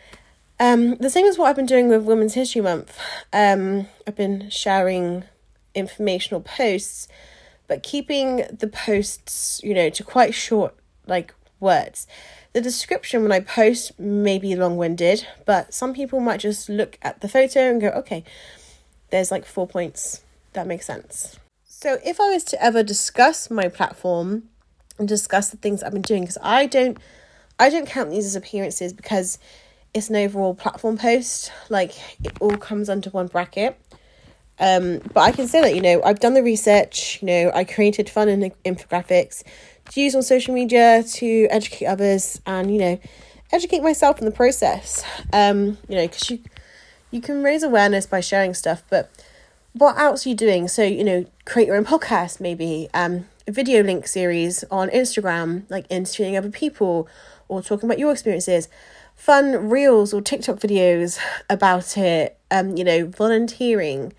Um, 0.61 0.97
the 0.97 1.11
same 1.11 1.27
as 1.27 1.39
what 1.39 1.49
I've 1.49 1.57
been 1.57 1.67
doing 1.67 1.89
with 1.89 2.05
Women's 2.05 2.35
History 2.35 2.61
Month. 2.61 2.99
Um, 3.33 3.89
I've 4.07 4.17
been 4.17 4.49
sharing 4.51 5.25
informational 5.75 6.41
posts, 6.41 7.09
but 7.67 7.83
keeping 7.83 8.45
the 8.51 8.69
posts, 8.69 9.61
you 9.65 9.75
know, 9.75 9.91
to 9.91 10.05
quite 10.05 10.35
short, 10.35 10.75
like 11.07 11.35
words. 11.59 12.07
The 12.53 12.61
description 12.61 13.23
when 13.23 13.33
I 13.33 13.41
post 13.41 13.99
may 13.99 14.39
be 14.39 14.55
long 14.55 14.77
winded, 14.77 15.27
but 15.47 15.73
some 15.73 15.95
people 15.95 16.21
might 16.21 16.41
just 16.41 16.69
look 16.69 16.99
at 17.01 17.21
the 17.21 17.29
photo 17.29 17.71
and 17.71 17.81
go, 17.81 17.89
okay, 17.89 18.25
there's 19.11 19.31
like 19.31 19.47
four 19.47 19.67
points. 19.67 20.23
That 20.53 20.67
makes 20.67 20.87
sense. 20.87 21.39
So 21.65 21.99
if 22.05 22.21
I 22.21 22.29
was 22.29 22.45
to 22.45 22.63
ever 22.63 22.83
discuss 22.83 23.51
my 23.51 23.69
platform 23.69 24.45
and 24.99 25.09
discuss 25.09 25.49
the 25.49 25.57
things 25.57 25.83
I've 25.83 25.93
been 25.93 26.03
doing, 26.03 26.23
because 26.23 26.39
I 26.43 26.67
don't 26.67 26.99
I 27.59 27.71
don't 27.71 27.87
count 27.87 28.11
these 28.11 28.27
as 28.27 28.37
appearances 28.37 28.93
because 28.93 29.39
it's 29.95 30.11
an 30.11 30.17
overall 30.17 30.55
platform 30.55 30.99
post. 30.99 31.51
Like 31.71 31.93
it 32.23 32.33
all 32.41 32.57
comes 32.57 32.89
under 32.89 33.11
one 33.11 33.29
bracket. 33.29 33.79
Um, 34.59 35.01
but 35.13 35.21
I 35.21 35.33
can 35.33 35.49
say 35.49 35.61
that, 35.63 35.75
you 35.75 35.81
know, 35.81 36.03
I've 36.05 36.21
done 36.21 36.35
the 36.35 36.43
research, 36.43 37.19
you 37.21 37.27
know, 37.27 37.51
I 37.55 37.65
created 37.65 38.09
fun 38.09 38.29
and 38.29 38.53
infographics 38.65 39.43
to 39.91 40.01
use 40.01 40.15
on 40.15 40.23
social 40.23 40.55
media 40.55 41.03
to 41.03 41.47
educate 41.51 41.87
others 41.87 42.41
and, 42.47 42.73
you 42.73 42.79
know, 42.79 43.01
educate 43.51 43.83
myself 43.83 44.19
in 44.19 44.25
the 44.25 44.31
process. 44.31 45.05
Um, 45.33 45.79
you 45.89 45.97
know, 45.97 46.07
because 46.07 46.31
you 46.31 46.41
you 47.11 47.21
can 47.21 47.43
raise 47.43 47.63
awareness 47.63 48.07
by 48.07 48.21
sharing 48.21 48.55
stuff, 48.55 48.83
but 48.89 49.11
what 49.75 49.99
else 49.99 50.25
are 50.25 50.31
you 50.31 50.35
doing? 50.35 50.67
So, 50.67 50.83
you 50.83 51.05
know, 51.05 51.27
create 51.45 51.67
your 51.67 51.77
own 51.77 51.85
podcast, 51.85 52.41
maybe, 52.41 52.89
um, 52.95 53.27
a 53.47 53.53
video 53.53 53.83
link 53.83 54.07
series 54.07 54.65
on 54.71 54.89
Instagram, 54.91 55.65
like 55.69 55.87
interviewing 55.91 56.37
other 56.37 56.51
people 56.51 57.09
or 57.49 57.61
talking 57.63 57.87
about 57.87 57.99
your 57.99 58.13
experiences, 58.13 58.69
fun 59.15 59.69
reels 59.69 60.15
or 60.15 60.23
TikTok 60.23 60.57
videos 60.59 61.19
about 61.51 61.99
it, 61.99 62.39
um, 62.51 62.77
you 62.77 62.85
know, 62.85 63.07
volunteering 63.07 64.13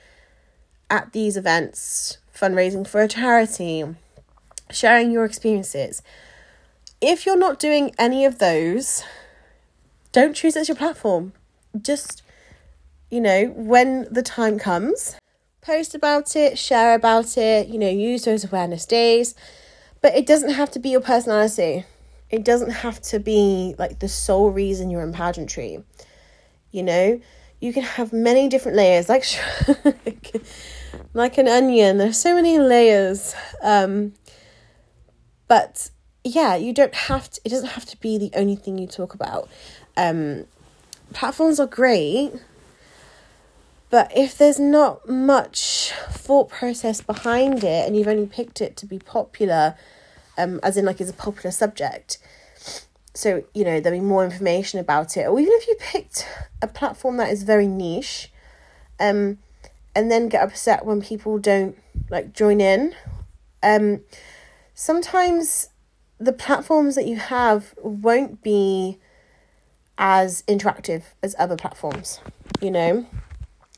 at 0.90 1.14
these 1.14 1.36
events, 1.36 2.20
fundraising 2.36 2.88
for 2.88 3.02
a 3.02 3.08
charity, 3.08 3.86
sharing 4.74 5.12
your 5.12 5.26
experiences. 5.26 6.02
If 7.02 7.26
you're 7.26 7.38
not 7.38 7.60
doing 7.60 7.94
any 7.98 8.26
of 8.26 8.40
those, 8.40 9.04
don't 10.12 10.36
choose 10.36 10.56
it 10.56 10.62
as 10.62 10.68
your 10.70 10.78
platform. 10.78 11.34
Just, 11.80 12.22
you 13.10 13.20
know, 13.20 13.48
when 13.56 14.08
the 14.12 14.22
time 14.22 14.58
comes, 14.58 15.16
post 15.62 15.96
about 15.96 16.36
it, 16.36 16.58
share 16.58 16.94
about 16.94 17.38
it, 17.38 17.68
you 17.68 17.80
know, 17.80 17.90
use 17.90 18.26
those 18.26 18.46
awareness 18.46 18.86
days. 18.86 19.36
But 20.02 20.16
it 20.16 20.26
doesn't 20.26 20.52
have 20.52 20.72
to 20.72 20.80
be 20.80 20.90
your 20.90 21.02
personality. 21.02 21.86
It 22.30 22.44
doesn't 22.44 22.72
have 22.72 23.02
to 23.04 23.20
be 23.20 23.76
like 23.78 24.00
the 24.00 24.10
sole 24.10 24.50
reason 24.52 24.90
you're 24.90 25.04
in 25.04 25.14
pageantry. 25.14 25.84
You 26.72 26.84
know, 26.84 27.22
you 27.60 27.72
can 27.72 27.84
have 27.84 28.12
many 28.12 28.50
different 28.50 28.76
layers. 28.76 29.08
Like 29.08 29.26
like 31.14 31.38
an 31.38 31.48
onion. 31.48 31.98
There's 31.98 32.20
so 32.20 32.36
many 32.36 32.60
layers. 32.60 33.36
Um, 33.62 34.14
but 35.54 35.92
yeah, 36.24 36.56
you 36.56 36.74
don't 36.74 36.96
have 36.96 37.30
to, 37.30 37.40
it 37.46 37.50
doesn't 37.50 37.70
have 37.70 37.86
to 37.86 37.96
be 37.98 38.18
the 38.18 38.32
only 38.34 38.56
thing 38.56 38.80
you 38.80 38.88
talk 38.88 39.14
about. 39.14 39.48
Um, 39.96 40.46
platforms 41.14 41.60
are 41.60 41.68
great, 41.68 42.32
but 43.92 44.12
if 44.18 44.36
there's 44.36 44.60
not 44.60 45.08
much 45.08 45.94
thought 46.10 46.50
process 46.50 47.02
behind 47.02 47.64
it 47.64 47.86
and 47.86 47.96
you've 47.96 48.08
only 48.08 48.26
picked 48.26 48.62
it 48.62 48.76
to 48.78 48.88
be 48.88 48.98
popular, 48.98 49.76
um, 50.40 50.60
as 50.64 50.76
in 50.76 50.86
like 50.86 51.00
it's 51.00 51.12
a 51.12 51.14
popular 51.14 51.52
subject, 51.52 52.18
so 53.14 53.44
you 53.54 53.64
know 53.64 53.80
there'll 53.80 54.00
be 54.00 54.04
more 54.04 54.26
information 54.26 54.80
about 54.80 55.16
it, 55.18 55.28
or 55.28 55.40
even 55.40 55.54
if 55.54 55.68
you 55.68 55.76
picked 55.80 56.28
a 56.64 56.68
platform 56.68 57.18
that 57.18 57.30
is 57.30 57.44
very 57.44 57.68
niche, 57.68 58.32
um, 59.00 59.38
and 59.96 60.10
then 60.10 60.30
get 60.30 60.42
upset 60.42 60.84
when 60.84 61.00
people 61.00 61.38
don't 61.38 61.78
like 62.10 62.34
join 62.34 62.60
in. 62.60 62.96
Um, 63.62 64.02
sometimes 64.74 65.70
the 66.20 66.34
platforms 66.34 66.96
that 66.96 67.06
you 67.06 67.18
have 67.18 67.74
won't 67.82 68.42
be 68.42 69.00
as 69.98 70.44
interactive 70.48 71.04
as 71.22 71.36
other 71.38 71.56
platforms, 71.56 72.20
you 72.62 72.72
know. 72.72 73.06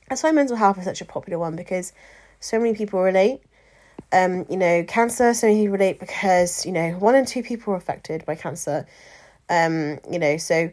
That's 0.10 0.24
why 0.24 0.32
mental 0.32 0.56
health 0.56 0.78
is 0.78 0.86
such 0.86 1.02
a 1.02 1.06
popular 1.06 1.40
one 1.40 1.56
because 1.56 1.92
so 2.40 2.60
many 2.60 2.76
people 2.76 3.02
relate. 3.02 3.42
Um, 4.14 4.46
you 4.50 4.58
know, 4.58 4.84
cancer, 4.84 5.34
so 5.34 5.48
many 5.48 5.62
people 5.62 5.74
relate 5.74 6.00
because, 6.00 6.66
you 6.66 6.72
know, 6.72 6.92
one 6.92 7.16
in 7.16 7.26
two 7.26 7.44
people 7.44 7.74
are 7.74 7.78
affected 7.78 8.26
by 8.26 8.36
cancer. 8.36 8.86
Um, 9.50 10.00
you 10.10 10.20
know, 10.20 10.38
so 10.38 10.72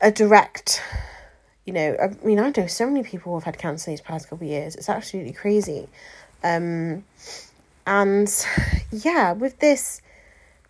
a 0.00 0.10
direct 0.10 0.82
you 1.68 1.74
know, 1.74 1.98
I 2.00 2.26
mean, 2.26 2.40
I 2.40 2.50
know 2.56 2.66
so 2.66 2.86
many 2.86 3.02
people 3.02 3.32
who 3.32 3.36
have 3.36 3.44
had 3.44 3.58
cancer 3.58 3.90
these 3.90 4.00
past 4.00 4.30
couple 4.30 4.46
of 4.46 4.50
years. 4.50 4.74
It's 4.74 4.88
absolutely 4.88 5.34
crazy. 5.34 5.86
Um, 6.42 7.04
and 7.88 8.46
yeah, 8.92 9.32
with 9.32 9.58
this, 9.60 10.02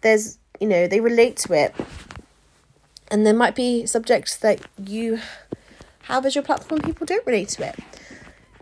there's, 0.03 0.39
you 0.61 0.69
know, 0.69 0.87
they 0.87 1.01
relate 1.01 1.37
to 1.39 1.53
it. 1.53 1.75
And 3.11 3.27
there 3.27 3.35
might 3.35 3.57
be 3.57 3.87
subjects 3.87 4.37
that 4.37 4.61
you 4.83 5.19
have 6.03 6.25
as 6.25 6.37
your 6.37 6.45
platform, 6.45 6.81
people 6.81 7.07
don't 7.07 7.27
relate 7.27 7.49
to 7.51 7.67
it. 7.67 7.77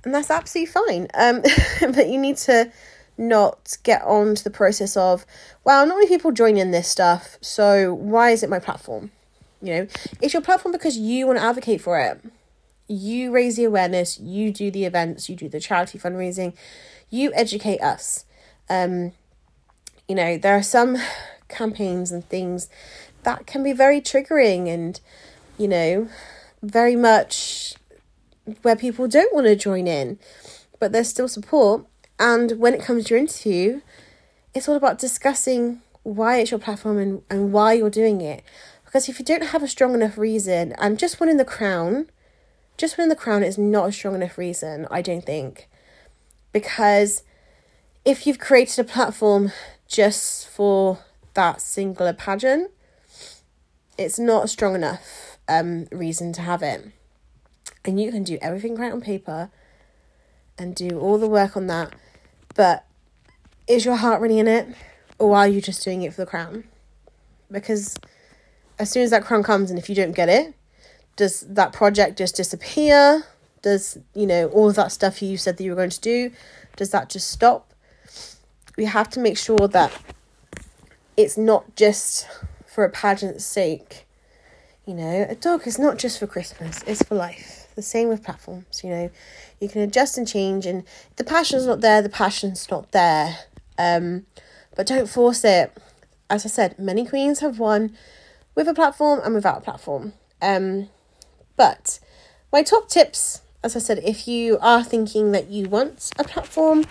And 0.04 0.14
that's 0.14 0.30
absolutely 0.30 0.72
fine. 0.72 1.08
Um, 1.12 1.42
but 1.92 2.08
you 2.08 2.18
need 2.18 2.38
to 2.38 2.72
not 3.18 3.76
get 3.82 4.00
on 4.02 4.34
to 4.36 4.44
the 4.44 4.50
process 4.50 4.96
of, 4.96 5.26
well, 5.64 5.86
not 5.86 5.96
many 5.96 6.08
people 6.08 6.32
join 6.32 6.56
in 6.56 6.70
this 6.70 6.88
stuff, 6.88 7.36
so 7.42 7.92
why 7.92 8.30
is 8.30 8.42
it 8.42 8.48
my 8.48 8.58
platform? 8.58 9.10
You 9.60 9.74
know, 9.74 9.86
it's 10.22 10.32
your 10.32 10.42
platform 10.42 10.72
because 10.72 10.96
you 10.96 11.26
want 11.26 11.38
to 11.38 11.44
advocate 11.44 11.82
for 11.82 11.98
it. 12.00 12.20
You 12.88 13.32
raise 13.32 13.56
the 13.56 13.64
awareness, 13.64 14.18
you 14.18 14.50
do 14.50 14.70
the 14.70 14.84
events, 14.84 15.28
you 15.28 15.36
do 15.36 15.48
the 15.48 15.60
charity 15.60 15.98
fundraising, 15.98 16.54
you 17.10 17.32
educate 17.34 17.80
us. 17.80 18.25
Um, 18.68 19.12
you 20.08 20.14
know, 20.14 20.38
there 20.38 20.56
are 20.56 20.62
some 20.62 20.96
campaigns 21.48 22.12
and 22.12 22.28
things 22.28 22.68
that 23.22 23.46
can 23.46 23.62
be 23.62 23.72
very 23.72 24.00
triggering 24.00 24.68
and, 24.68 25.00
you 25.58 25.68
know, 25.68 26.08
very 26.62 26.96
much 26.96 27.74
where 28.62 28.76
people 28.76 29.08
don't 29.08 29.34
want 29.34 29.46
to 29.46 29.56
join 29.56 29.86
in, 29.86 30.18
but 30.78 30.92
there's 30.92 31.08
still 31.08 31.28
support. 31.28 31.86
And 32.18 32.52
when 32.52 32.74
it 32.74 32.82
comes 32.82 33.04
to 33.04 33.14
your 33.14 33.20
interview, 33.20 33.80
it's 34.54 34.68
all 34.68 34.76
about 34.76 34.98
discussing 34.98 35.82
why 36.02 36.38
it's 36.38 36.50
your 36.50 36.60
platform 36.60 36.98
and, 36.98 37.22
and 37.28 37.52
why 37.52 37.72
you're 37.72 37.90
doing 37.90 38.20
it. 38.20 38.42
Because 38.84 39.08
if 39.08 39.18
you 39.18 39.24
don't 39.24 39.48
have 39.48 39.62
a 39.62 39.68
strong 39.68 39.94
enough 39.94 40.16
reason, 40.16 40.72
and 40.78 40.98
just 40.98 41.18
winning 41.20 41.36
the 41.36 41.44
crown, 41.44 42.08
just 42.76 42.96
winning 42.96 43.08
the 43.08 43.16
crown 43.16 43.42
is 43.42 43.58
not 43.58 43.88
a 43.88 43.92
strong 43.92 44.14
enough 44.14 44.38
reason, 44.38 44.86
I 44.90 45.02
don't 45.02 45.26
think. 45.26 45.68
Because 46.52 47.22
if 48.06 48.24
you've 48.24 48.38
created 48.38 48.78
a 48.78 48.84
platform 48.84 49.50
just 49.88 50.48
for 50.48 51.00
that 51.34 51.60
singular 51.60 52.12
pageant, 52.12 52.70
it's 53.98 54.16
not 54.16 54.44
a 54.44 54.48
strong 54.48 54.76
enough 54.76 55.38
um, 55.48 55.86
reason 55.90 56.32
to 56.34 56.42
have 56.42 56.62
it. 56.62 56.92
And 57.84 58.00
you 58.00 58.12
can 58.12 58.22
do 58.22 58.38
everything 58.40 58.76
great 58.76 58.92
on 58.92 59.00
paper 59.00 59.50
and 60.56 60.74
do 60.74 61.00
all 61.00 61.18
the 61.18 61.28
work 61.28 61.56
on 61.56 61.66
that, 61.66 61.94
but 62.54 62.86
is 63.66 63.84
your 63.84 63.96
heart 63.96 64.20
really 64.20 64.38
in 64.38 64.46
it? 64.46 64.68
Or 65.18 65.36
are 65.36 65.48
you 65.48 65.60
just 65.60 65.84
doing 65.84 66.02
it 66.02 66.14
for 66.14 66.20
the 66.20 66.26
crown? 66.26 66.64
Because 67.50 67.96
as 68.78 68.88
soon 68.88 69.02
as 69.02 69.10
that 69.10 69.24
crown 69.24 69.42
comes 69.42 69.68
and 69.68 69.78
if 69.80 69.88
you 69.88 69.96
don't 69.96 70.12
get 70.12 70.28
it, 70.28 70.54
does 71.16 71.40
that 71.40 71.72
project 71.72 72.18
just 72.18 72.36
disappear? 72.36 73.24
Does, 73.62 73.98
you 74.14 74.28
know, 74.28 74.46
all 74.48 74.68
of 74.68 74.76
that 74.76 74.92
stuff 74.92 75.22
you 75.22 75.36
said 75.36 75.56
that 75.56 75.64
you 75.64 75.70
were 75.70 75.76
going 75.76 75.90
to 75.90 76.00
do, 76.00 76.30
does 76.76 76.90
that 76.90 77.10
just 77.10 77.28
stop? 77.30 77.72
We 78.76 78.84
have 78.84 79.08
to 79.10 79.20
make 79.20 79.38
sure 79.38 79.68
that 79.68 79.92
it's 81.16 81.38
not 81.38 81.76
just 81.76 82.28
for 82.66 82.84
a 82.84 82.90
pageant's 82.90 83.44
sake. 83.44 84.06
You 84.84 84.94
know, 84.94 85.26
a 85.28 85.34
dog 85.34 85.66
is 85.66 85.78
not 85.78 85.98
just 85.98 86.18
for 86.18 86.26
Christmas, 86.26 86.82
it's 86.86 87.02
for 87.02 87.14
life. 87.14 87.68
The 87.74 87.82
same 87.82 88.08
with 88.08 88.22
platforms, 88.22 88.82
you 88.84 88.90
know. 88.90 89.10
You 89.60 89.68
can 89.68 89.82
adjust 89.82 90.18
and 90.18 90.28
change 90.28 90.66
and 90.66 90.84
the 91.16 91.24
passion's 91.24 91.66
not 91.66 91.80
there, 91.80 92.02
the 92.02 92.08
passion's 92.08 92.70
not 92.70 92.92
there. 92.92 93.38
Um, 93.78 94.26
but 94.76 94.86
don't 94.86 95.08
force 95.08 95.44
it. 95.44 95.72
As 96.28 96.44
I 96.44 96.48
said, 96.48 96.78
many 96.78 97.06
queens 97.06 97.40
have 97.40 97.58
won 97.58 97.96
with 98.54 98.68
a 98.68 98.74
platform 98.74 99.20
and 99.24 99.34
without 99.34 99.58
a 99.58 99.60
platform. 99.62 100.12
Um, 100.42 100.88
but 101.56 101.98
my 102.52 102.62
top 102.62 102.88
tips, 102.88 103.42
as 103.64 103.74
I 103.74 103.78
said, 103.78 104.00
if 104.04 104.28
you 104.28 104.58
are 104.60 104.84
thinking 104.84 105.32
that 105.32 105.48
you 105.48 105.68
want 105.68 106.10
a 106.18 106.24
platform, 106.24 106.84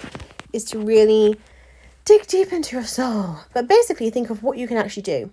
is 0.52 0.64
to 0.66 0.80
really 0.80 1.38
dig 2.06 2.28
deep 2.28 2.54
into 2.54 2.76
your 2.76 2.86
soul. 2.86 3.40
But 3.54 3.68
basically, 3.68 4.10
think 4.10 4.30
of 4.30 4.44
what 4.44 4.58
you 4.58 4.68
can 4.68 4.78
actually 4.78 5.04
do. 5.04 5.32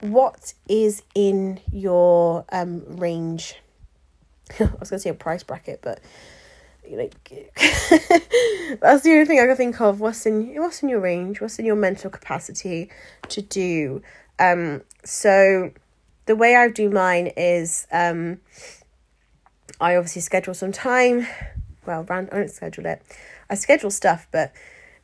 What 0.00 0.54
is 0.68 1.02
in 1.14 1.60
your 1.72 2.44
um, 2.52 2.84
range? 2.96 3.56
I 4.60 4.64
was 4.78 4.90
going 4.90 4.98
to 4.98 5.00
say 5.00 5.10
a 5.10 5.14
price 5.14 5.42
bracket, 5.42 5.80
but 5.82 6.00
like 6.90 7.52
that's 8.80 9.02
the 9.02 9.10
only 9.12 9.24
thing 9.26 9.40
I 9.40 9.46
can 9.46 9.56
think 9.56 9.80
of. 9.80 10.00
What's 10.00 10.24
in 10.24 10.54
what's 10.56 10.82
in 10.82 10.88
your 10.88 11.00
range? 11.00 11.40
What's 11.40 11.58
in 11.58 11.66
your 11.66 11.76
mental 11.76 12.10
capacity 12.10 12.90
to 13.28 13.42
do? 13.42 14.02
Um, 14.38 14.82
so 15.04 15.72
the 16.26 16.36
way 16.36 16.54
I 16.54 16.68
do 16.68 16.88
mine 16.90 17.32
is 17.36 17.86
um, 17.90 18.38
I 19.80 19.96
obviously 19.96 20.22
schedule 20.22 20.54
some 20.54 20.72
time. 20.72 21.26
Well, 21.86 22.04
rand- 22.04 22.28
I 22.32 22.36
don't 22.36 22.50
schedule 22.50 22.86
it. 22.86 23.02
I 23.50 23.54
schedule 23.54 23.90
stuff, 23.90 24.28
but 24.30 24.52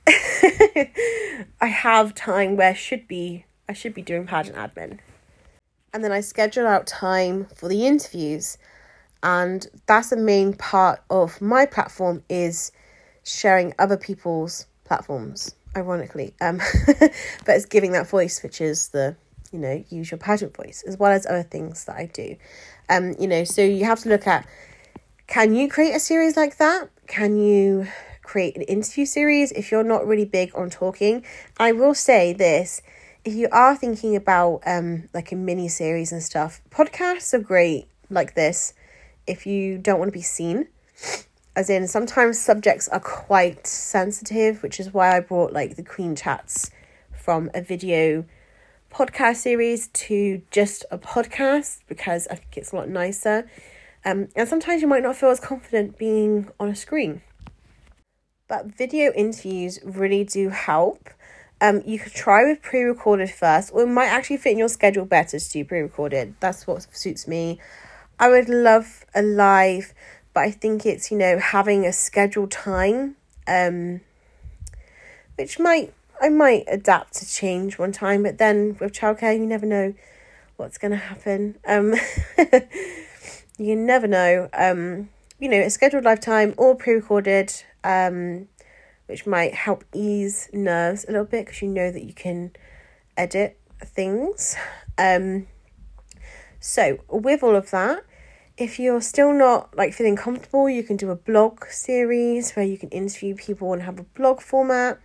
I 0.07 1.67
have 1.67 2.15
time 2.15 2.57
where 2.57 2.75
should 2.75 3.09
be 3.09 3.45
I 3.69 3.73
should 3.73 3.95
be 3.95 4.03
doing 4.03 4.27
pageant 4.27 4.57
admin. 4.57 4.99
And 5.93 6.05
then 6.05 6.13
I 6.13 6.21
schedule 6.21 6.67
out 6.67 6.87
time 6.87 7.47
for 7.55 7.69
the 7.69 7.87
interviews. 7.87 8.59
And 9.23 9.67
that's 9.87 10.11
the 10.11 10.17
main 10.17 10.53
part 10.53 11.03
of 11.09 11.41
my 11.41 11.65
platform 11.65 12.23
is 12.29 12.73
sharing 13.23 13.73
other 13.79 13.97
people's 13.97 14.67
platforms, 14.85 15.55
ironically. 15.75 16.35
Um, 16.43 16.61
but 16.87 17.11
it's 17.49 17.65
giving 17.65 17.93
that 17.93 18.07
voice, 18.07 18.43
which 18.43 18.61
is 18.61 18.89
the, 18.89 19.17
you 19.51 19.59
know, 19.59 19.83
use 19.89 20.11
your 20.11 20.19
pageant 20.19 20.55
voice, 20.55 20.85
as 20.87 20.99
well 20.99 21.13
as 21.13 21.25
other 21.25 21.43
things 21.43 21.85
that 21.87 21.97
I 21.97 22.07
do. 22.13 22.37
Um, 22.91 23.15
you 23.19 23.27
know, 23.27 23.45
so 23.45 23.63
you 23.63 23.87
have 23.87 24.01
to 24.01 24.11
look 24.11 24.27
at 24.27 24.47
can 25.27 25.55
you 25.55 25.71
create 25.71 25.95
a 25.95 26.01
series 26.01 26.37
like 26.37 26.59
that? 26.59 26.91
Can 27.07 27.39
you 27.39 27.87
create 28.35 28.57
an 28.57 28.63
interview 28.63 29.07
series 29.07 29.53
if 29.53 29.71
you're 29.71 29.85
not 29.85 30.05
really 30.05 30.25
big 30.25 30.51
on 30.57 30.69
talking? 30.69 31.25
I 31.57 31.71
will 31.71 31.95
say 31.95 32.33
this 32.33 32.83
if 33.25 33.33
you 33.33 33.47
are 33.53 33.77
thinking 33.77 34.17
about 34.17 34.61
um 34.67 35.09
like 35.15 35.31
a 35.31 35.37
mini 35.37 35.69
series 35.69 36.11
and 36.11 36.21
stuff, 36.21 36.61
podcasts 36.69 37.33
are 37.33 37.39
great 37.39 37.87
like 38.11 38.35
this 38.35 38.75
if 39.29 39.47
you 39.47 39.79
don't 39.79 40.01
want 40.01 40.09
to 40.09 40.19
be 40.19 40.29
seen. 40.39 40.67
As 41.55 41.71
in 41.71 41.87
sometimes 41.87 42.41
subjects 42.41 42.89
are 42.89 42.99
quite 42.99 43.69
sensitive, 43.69 44.65
which 44.65 44.81
is 44.81 44.93
why 44.93 45.17
I 45.17 45.21
brought 45.21 45.53
like 45.53 45.77
the 45.77 45.85
Queen 45.85 46.17
Chats 46.17 46.73
from 47.13 47.53
a 47.55 47.63
video 47.63 48.25
podcast 48.93 49.37
series 49.37 49.87
to 50.07 50.43
just 50.51 50.85
a 50.91 50.99
podcast 50.99 51.83
because 51.87 52.27
I 52.27 52.35
think 52.35 52.57
it's 52.57 52.73
a 52.73 52.77
lot 52.77 52.89
nicer. 52.89 53.49
Um, 54.05 54.27
and 54.35 54.49
sometimes 54.49 54.83
you 54.83 54.89
might 54.89 55.05
not 55.05 55.15
feel 55.15 55.31
as 55.31 55.39
confident 55.39 55.99
being 55.99 56.49
on 56.59 56.69
a 56.69 56.75
screen. 56.75 57.23
Video 58.63 59.13
interviews 59.13 59.79
really 59.85 60.25
do 60.25 60.51
help. 60.51 61.11
Um, 61.61 61.83
you 61.87 61.99
could 61.99 62.13
try 62.13 62.45
with 62.45 62.63
pre 62.63 62.83
recorded 62.83 63.31
first, 63.31 63.71
or 63.73 63.83
it 63.83 63.87
might 63.87 64.09
actually 64.09 64.37
fit 64.39 64.53
in 64.53 64.59
your 64.59 64.69
schedule 64.69 65.05
better 65.05 65.39
to 65.39 65.51
do 65.51 65.65
pre 65.65 65.81
recorded. 65.81 66.35
That's 66.41 66.67
what 66.67 66.87
suits 66.95 67.27
me. 67.27 67.59
I 68.19 68.29
would 68.29 68.49
love 68.49 69.05
a 69.15 69.23
live, 69.23 69.93
but 70.33 70.43
I 70.43 70.51
think 70.51 70.87
it's, 70.87 71.11
you 71.11 71.19
know, 71.19 71.39
having 71.39 71.85
a 71.85 71.93
scheduled 71.93 72.51
time, 72.51 73.17
um, 73.47 74.01
which 75.37 75.59
might, 75.59 75.93
I 76.21 76.29
might 76.29 76.65
adapt 76.69 77.15
to 77.15 77.27
change 77.27 77.79
one 77.79 77.93
time, 77.93 78.23
but 78.23 78.39
then 78.39 78.77
with 78.79 78.93
childcare, 78.93 79.37
you 79.37 79.47
never 79.47 79.67
know 79.67 79.95
what's 80.57 80.79
going 80.79 80.93
to 80.93 80.97
happen. 80.97 81.57
Um, 81.67 81.95
you 83.59 83.75
never 83.77 84.07
know. 84.07 84.49
Um, 84.53 85.09
you 85.39 85.49
know, 85.49 85.59
a 85.61 85.71
scheduled 85.71 86.05
lifetime 86.05 86.55
or 86.57 86.75
pre-recorded, 86.75 87.53
um, 87.85 88.49
which 89.07 89.27
might 89.27 89.55
help 89.55 89.85
ease 89.93 90.49
nerves 90.53 91.05
a 91.05 91.13
little 91.13 91.27
bit 91.27 91.47
because 91.47 91.63
you 91.63 91.69
know 91.69 91.91
that 91.91 92.05
you 92.05 92.13
can 92.13 92.53
edit 93.17 93.59
things. 93.81 94.57
Um, 94.99 95.47
so 96.59 96.99
with 97.09 97.43
all 97.43 97.55
of 97.55 97.71
that, 97.71 98.05
if 98.57 98.79
you're 98.79 99.01
still 99.01 99.33
not 99.33 99.77
like 99.77 99.93
feeling 99.93 100.17
comfortable, 100.17 100.69
you 100.69 100.83
can 100.83 100.97
do 100.97 101.11
a 101.11 101.17
blog 101.17 101.65
series 101.67 102.53
where 102.53 102.65
you 102.65 102.79
can 102.79 102.89
interview 102.91 103.35
people 103.35 103.73
and 103.73 103.83
have 103.83 103.99
a 103.99 104.05
blog 104.05 104.41
format. 104.41 104.99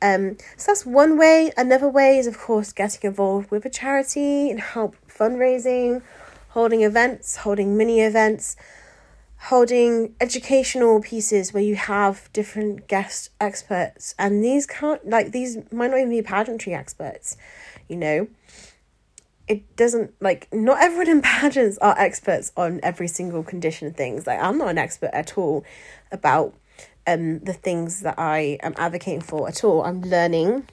Um, 0.00 0.36
so 0.56 0.72
that's 0.72 0.86
one 0.86 1.18
way. 1.18 1.52
Another 1.56 1.88
way 1.88 2.18
is, 2.18 2.26
of 2.26 2.38
course, 2.38 2.72
getting 2.72 3.00
involved 3.02 3.50
with 3.50 3.64
a 3.64 3.70
charity 3.70 4.50
and 4.50 4.60
help 4.60 4.96
fundraising 5.08 6.02
holding 6.52 6.82
events, 6.82 7.36
holding 7.36 7.76
mini 7.76 8.00
events, 8.02 8.56
holding 9.46 10.14
educational 10.20 11.00
pieces 11.00 11.52
where 11.52 11.62
you 11.62 11.74
have 11.74 12.32
different 12.32 12.86
guest 12.86 13.28
experts. 13.40 14.14
And 14.16 14.44
these 14.44 14.66
can't, 14.66 15.04
like, 15.08 15.32
these 15.32 15.56
might 15.72 15.90
not 15.90 15.98
even 15.98 16.10
be 16.10 16.22
pageantry 16.22 16.74
experts, 16.74 17.36
you 17.88 17.96
know? 17.96 18.28
It 19.48 19.74
doesn't, 19.74 20.14
like, 20.20 20.46
not 20.52 20.80
everyone 20.80 21.08
in 21.08 21.22
pageants 21.22 21.76
are 21.78 21.98
experts 21.98 22.52
on 22.56 22.78
every 22.84 23.08
single 23.08 23.42
condition 23.42 23.88
of 23.88 23.96
things. 23.96 24.28
Like, 24.28 24.40
I'm 24.40 24.58
not 24.58 24.68
an 24.68 24.78
expert 24.78 25.10
at 25.12 25.36
all 25.36 25.64
about 26.12 26.54
um 27.04 27.40
the 27.40 27.52
things 27.52 28.02
that 28.02 28.16
I 28.16 28.58
am 28.62 28.74
advocating 28.76 29.22
for 29.22 29.48
at 29.48 29.64
all. 29.64 29.82
I'm 29.82 30.02
learning 30.02 30.68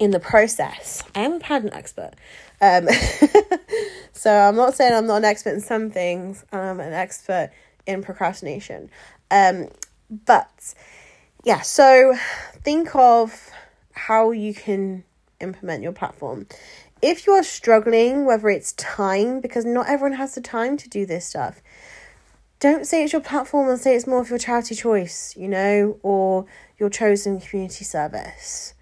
in 0.00 0.10
the 0.10 0.18
process. 0.18 1.04
I 1.14 1.20
am 1.20 1.34
a 1.34 1.38
pageant 1.38 1.72
expert. 1.72 2.14
Um, 2.60 2.88
so 4.12 4.32
I'm 4.32 4.56
not 4.56 4.74
saying 4.74 4.92
I'm 4.92 5.06
not 5.06 5.18
an 5.18 5.24
expert 5.24 5.50
in 5.50 5.60
some 5.60 5.92
things. 5.92 6.44
I'm 6.52 6.80
an 6.80 6.92
expert 6.92 7.52
in 7.86 8.02
procrastination. 8.02 8.90
Um, 9.30 9.68
but 10.24 10.74
yeah, 11.44 11.60
so 11.60 12.16
think 12.62 12.94
of 12.94 13.50
how 13.92 14.30
you 14.30 14.52
can 14.52 15.04
implement 15.40 15.82
your 15.82 15.92
platform. 15.92 16.46
If 17.02 17.26
you 17.26 17.34
are 17.34 17.42
struggling, 17.42 18.24
whether 18.24 18.48
it's 18.48 18.72
time, 18.72 19.40
because 19.40 19.64
not 19.64 19.88
everyone 19.88 20.16
has 20.16 20.34
the 20.34 20.40
time 20.40 20.76
to 20.78 20.88
do 20.88 21.06
this 21.06 21.26
stuff, 21.26 21.62
don't 22.58 22.86
say 22.86 23.04
it's 23.04 23.12
your 23.12 23.22
platform 23.22 23.68
and 23.68 23.78
say 23.78 23.94
it's 23.94 24.06
more 24.06 24.20
of 24.20 24.30
your 24.30 24.38
charity 24.38 24.74
choice, 24.74 25.34
you 25.36 25.46
know, 25.46 25.98
or 26.02 26.46
your 26.78 26.88
chosen 26.88 27.38
community 27.38 27.84
service. 27.84 28.72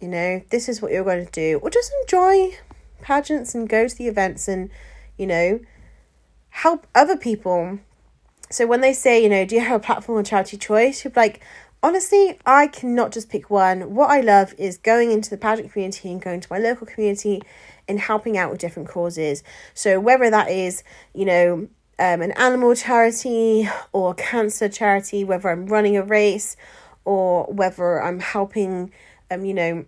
You 0.00 0.08
know, 0.08 0.42
this 0.50 0.68
is 0.68 0.80
what 0.80 0.92
you're 0.92 1.04
going 1.04 1.24
to 1.24 1.32
do, 1.32 1.58
or 1.62 1.70
just 1.70 1.92
enjoy 2.02 2.56
pageants 3.00 3.54
and 3.54 3.68
go 3.68 3.88
to 3.88 3.96
the 3.96 4.06
events 4.06 4.46
and, 4.46 4.70
you 5.16 5.26
know, 5.26 5.60
help 6.50 6.86
other 6.94 7.16
people. 7.16 7.80
So 8.52 8.66
when 8.66 8.82
they 8.82 8.92
say, 8.92 9.22
you 9.22 9.30
know, 9.30 9.44
do 9.46 9.54
you 9.54 9.62
have 9.62 9.80
a 9.80 9.84
platform 9.84 10.18
or 10.18 10.22
charity 10.22 10.58
choice? 10.58 11.04
You're 11.04 11.12
like, 11.16 11.40
honestly, 11.82 12.38
I 12.44 12.66
cannot 12.66 13.10
just 13.10 13.30
pick 13.30 13.48
one. 13.48 13.94
What 13.94 14.10
I 14.10 14.20
love 14.20 14.54
is 14.58 14.76
going 14.76 15.10
into 15.10 15.30
the 15.30 15.38
pageant 15.38 15.72
community 15.72 16.12
and 16.12 16.20
going 16.20 16.40
to 16.40 16.48
my 16.50 16.58
local 16.58 16.86
community 16.86 17.42
and 17.88 17.98
helping 17.98 18.36
out 18.36 18.50
with 18.50 18.60
different 18.60 18.88
causes. 18.88 19.42
So 19.72 19.98
whether 19.98 20.28
that 20.30 20.50
is, 20.50 20.84
you 21.14 21.24
know, 21.24 21.68
um, 21.98 22.20
an 22.20 22.32
animal 22.32 22.74
charity 22.74 23.68
or 23.92 24.14
cancer 24.14 24.68
charity, 24.68 25.24
whether 25.24 25.48
I'm 25.48 25.66
running 25.66 25.96
a 25.96 26.02
race 26.02 26.56
or 27.04 27.44
whether 27.46 28.02
I'm 28.02 28.20
helping, 28.20 28.92
um, 29.30 29.44
you 29.44 29.54
know, 29.54 29.84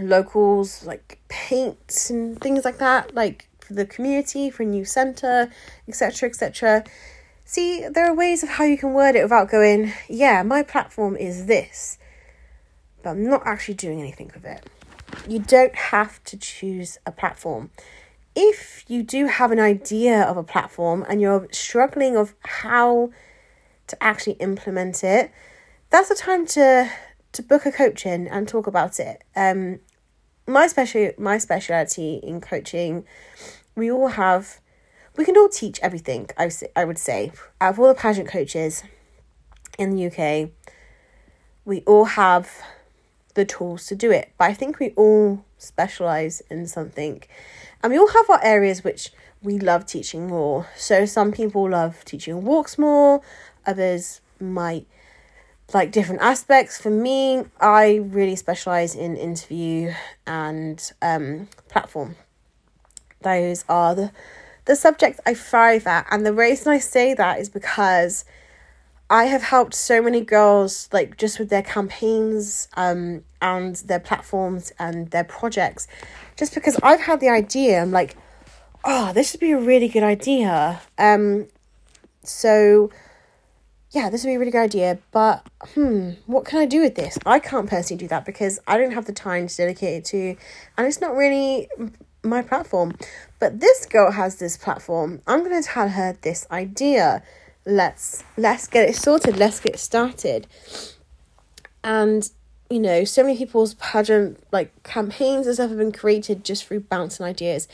locals 0.00 0.84
like 0.84 1.20
paints 1.28 2.10
and 2.10 2.40
things 2.40 2.64
like 2.64 2.78
that, 2.78 3.14
like 3.14 3.48
for 3.60 3.74
the 3.74 3.84
community, 3.84 4.48
for 4.50 4.62
a 4.62 4.66
new 4.66 4.84
centre, 4.84 5.50
etc. 5.88 6.28
etc. 6.28 6.84
See, 7.48 7.86
there 7.88 8.04
are 8.10 8.14
ways 8.14 8.42
of 8.42 8.48
how 8.48 8.64
you 8.64 8.76
can 8.76 8.92
word 8.92 9.14
it 9.14 9.22
without 9.22 9.48
going, 9.48 9.92
yeah, 10.08 10.42
my 10.42 10.64
platform 10.64 11.16
is 11.16 11.46
this, 11.46 11.96
but 13.04 13.10
I'm 13.10 13.30
not 13.30 13.46
actually 13.46 13.74
doing 13.74 14.00
anything 14.00 14.32
with 14.34 14.44
it. 14.44 14.68
You 15.28 15.38
don't 15.38 15.74
have 15.76 16.22
to 16.24 16.36
choose 16.36 16.98
a 17.06 17.12
platform. 17.12 17.70
If 18.34 18.84
you 18.88 19.04
do 19.04 19.28
have 19.28 19.52
an 19.52 19.60
idea 19.60 20.22
of 20.22 20.36
a 20.36 20.42
platform 20.42 21.06
and 21.08 21.20
you're 21.20 21.46
struggling 21.52 22.16
of 22.16 22.34
how 22.40 23.10
to 23.86 24.02
actually 24.02 24.34
implement 24.34 25.04
it, 25.04 25.30
that's 25.90 26.08
the 26.08 26.16
time 26.16 26.46
to 26.46 26.90
to 27.30 27.42
book 27.42 27.64
a 27.64 27.70
coaching 27.70 28.26
and 28.26 28.48
talk 28.48 28.66
about 28.66 28.98
it. 28.98 29.22
Um, 29.36 29.78
my 30.48 30.66
special 30.66 31.12
my 31.16 31.38
speciality 31.38 32.16
in 32.24 32.40
coaching, 32.40 33.04
we 33.76 33.88
all 33.88 34.08
have, 34.08 34.58
we 35.16 35.24
can 35.24 35.36
all 35.36 35.48
teach 35.48 35.80
everything. 35.82 36.28
I 36.36 36.50
I 36.74 36.84
would 36.84 36.98
say 36.98 37.32
out 37.60 37.74
of 37.74 37.80
all 37.80 37.88
the 37.88 37.94
pageant 37.94 38.28
coaches 38.28 38.82
in 39.78 39.90
the 39.90 40.06
UK, 40.06 40.50
we 41.64 41.80
all 41.82 42.04
have 42.04 42.50
the 43.34 43.44
tools 43.44 43.86
to 43.86 43.94
do 43.94 44.10
it. 44.10 44.32
But 44.38 44.50
I 44.50 44.54
think 44.54 44.78
we 44.78 44.90
all 44.90 45.44
specialize 45.58 46.42
in 46.50 46.66
something, 46.66 47.22
and 47.82 47.92
we 47.92 47.98
all 47.98 48.08
have 48.08 48.30
our 48.30 48.42
areas 48.42 48.84
which 48.84 49.10
we 49.42 49.58
love 49.58 49.86
teaching 49.86 50.26
more. 50.26 50.68
So 50.76 51.06
some 51.06 51.32
people 51.32 51.70
love 51.70 52.04
teaching 52.04 52.44
walks 52.44 52.78
more, 52.78 53.20
others 53.66 54.20
might 54.40 54.86
like 55.72 55.92
different 55.92 56.22
aspects. 56.22 56.80
For 56.80 56.90
me, 56.90 57.44
I 57.60 57.96
really 57.96 58.36
specialize 58.36 58.94
in 58.94 59.16
interview 59.16 59.92
and 60.26 60.92
um, 61.02 61.48
platform. 61.68 62.16
Those 63.22 63.64
are 63.68 63.94
the 63.94 64.12
the 64.66 64.76
subject 64.76 65.20
I 65.26 65.34
thrive 65.34 65.86
at, 65.86 66.06
and 66.10 66.24
the 66.24 66.32
reason 66.32 66.72
I 66.72 66.78
say 66.78 67.14
that 67.14 67.40
is 67.40 67.48
because 67.48 68.24
I 69.08 69.24
have 69.24 69.42
helped 69.42 69.74
so 69.74 70.02
many 70.02 70.20
girls, 70.20 70.88
like 70.92 71.16
just 71.16 71.38
with 71.38 71.48
their 71.48 71.62
campaigns, 71.62 72.68
um, 72.76 73.22
and 73.40 73.76
their 73.76 74.00
platforms 74.00 74.72
and 74.78 75.10
their 75.10 75.24
projects, 75.24 75.86
just 76.36 76.54
because 76.54 76.78
I've 76.82 77.00
had 77.00 77.20
the 77.20 77.28
idea. 77.28 77.80
I'm 77.80 77.92
like, 77.92 78.16
oh, 78.84 79.12
this 79.12 79.32
would 79.32 79.40
be 79.40 79.52
a 79.52 79.58
really 79.58 79.88
good 79.88 80.02
idea. 80.02 80.80
Um, 80.98 81.46
so 82.22 82.90
yeah, 83.92 84.10
this 84.10 84.24
would 84.24 84.30
be 84.30 84.34
a 84.34 84.38
really 84.38 84.50
good 84.50 84.64
idea, 84.64 84.98
but 85.12 85.46
hmm, 85.74 86.10
what 86.26 86.44
can 86.44 86.58
I 86.58 86.66
do 86.66 86.82
with 86.82 86.96
this? 86.96 87.16
I 87.24 87.38
can't 87.38 87.68
personally 87.68 87.98
do 87.98 88.08
that 88.08 88.24
because 88.24 88.58
I 88.66 88.76
don't 88.76 88.90
have 88.92 89.06
the 89.06 89.12
time 89.12 89.46
to 89.46 89.56
dedicate 89.56 89.98
it 89.98 90.04
to, 90.06 90.36
and 90.76 90.86
it's 90.86 91.00
not 91.00 91.14
really 91.14 91.68
my 92.22 92.42
platform. 92.42 92.94
But 93.38 93.60
this 93.60 93.86
girl 93.86 94.12
has 94.12 94.36
this 94.36 94.56
platform. 94.56 95.20
I'm 95.26 95.44
going 95.44 95.60
to 95.60 95.68
tell 95.68 95.88
her 95.88 96.16
this 96.22 96.46
idea. 96.50 97.22
Let's 97.64 98.24
let's 98.36 98.66
get 98.68 98.88
it 98.88 98.94
sorted. 98.94 99.36
Let's 99.36 99.60
get 99.60 99.78
started. 99.78 100.46
And 101.82 102.30
you 102.70 102.80
know, 102.80 103.04
so 103.04 103.22
many 103.22 103.36
people's 103.36 103.74
pageant 103.74 104.42
like 104.52 104.82
campaigns 104.82 105.46
and 105.46 105.54
stuff 105.54 105.70
have 105.70 105.78
been 105.78 105.92
created 105.92 106.44
just 106.44 106.64
through 106.64 106.80
bouncing 106.80 107.26
ideas. 107.26 107.68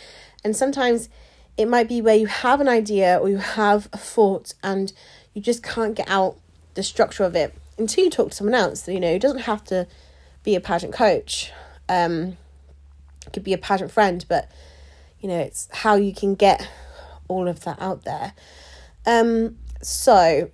And 0.45 0.57
sometimes 0.57 1.09
it 1.57 1.67
might 1.67 1.89
be 1.89 2.01
where 2.01 2.17
you 2.17 2.27
have 2.27 2.61
an 2.61 2.69
idea 2.69 3.19
or 3.19 3.29
you 3.29 3.39
have 3.39 3.89
a 3.93 3.99
thought 3.99 4.55
and 4.63 4.93
you 5.35 5.43
just 5.43 5.63
can't 5.63 5.95
get 5.95 6.09
out 6.09 6.37
the 6.75 6.83
structure 6.83 7.25
of 7.25 7.37
it 7.37 7.55
until 7.79 8.05
you 8.05 8.11
talk 8.11 8.31
to 8.31 8.35
someone 8.35 8.55
else. 8.55 8.89
You 8.89 9.01
know, 9.01 9.13
it 9.13 9.21
doesn't 9.21 9.41
have 9.41 9.65
to 9.65 9.87
be 10.43 10.55
a 10.55 10.61
pageant 10.61 10.93
coach. 10.93 11.53
Um, 11.89 12.37
it 13.27 13.33
could 13.33 13.45
be 13.45 13.53
a 13.53 13.59
pageant 13.59 13.93
friend, 13.93 14.25
but 14.29 14.51
you 15.23 15.29
know, 15.29 15.39
it's 15.39 15.69
how 15.73 15.95
you 15.95 16.13
can 16.13 16.35
get 16.35 16.69
all 17.29 17.49
of 17.49 17.61
that 17.61 17.81
out 17.81 18.05
there. 18.05 18.35
Um, 19.07 19.57
so 19.81 20.51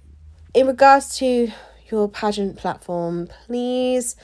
in 0.54 0.66
regards 0.66 1.16
to 1.18 1.50
your 1.90 2.09
pageant 2.09 2.57
platform, 2.57 3.28
please 3.46 4.14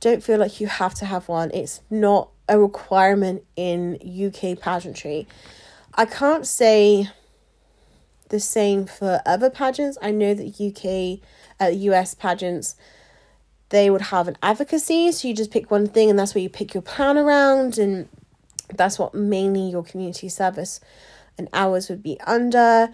don't 0.00 0.22
feel 0.22 0.38
like 0.38 0.60
you 0.60 0.66
have 0.66 0.94
to 0.94 1.06
have 1.06 1.28
one. 1.28 1.50
It's 1.54 1.80
not 1.88 2.30
a 2.48 2.58
requirement 2.58 3.44
in 3.54 3.96
UK 3.96 4.58
pageantry. 4.58 5.26
I 5.94 6.04
can't 6.04 6.46
say 6.46 7.08
the 8.28 8.40
same 8.40 8.86
for 8.86 9.22
other 9.24 9.50
pageants. 9.50 9.96
I 10.02 10.10
know 10.10 10.34
that 10.34 10.60
UK, 10.60 11.26
uh, 11.60 11.70
US 11.70 12.14
pageants, 12.14 12.76
they 13.70 13.88
would 13.88 14.02
have 14.02 14.28
an 14.28 14.36
advocacy, 14.42 15.10
so 15.12 15.28
you 15.28 15.34
just 15.34 15.50
pick 15.50 15.70
one 15.70 15.86
thing 15.86 16.10
and 16.10 16.18
that's 16.18 16.34
where 16.34 16.42
you 16.42 16.48
pick 16.48 16.74
your 16.74 16.82
plan 16.82 17.16
around, 17.16 17.78
and 17.78 18.08
that's 18.74 18.98
what 18.98 19.14
mainly 19.14 19.70
your 19.70 19.82
community 19.82 20.28
service 20.28 20.80
and 21.38 21.48
hours 21.52 21.88
would 21.88 22.02
be 22.02 22.18
under. 22.26 22.88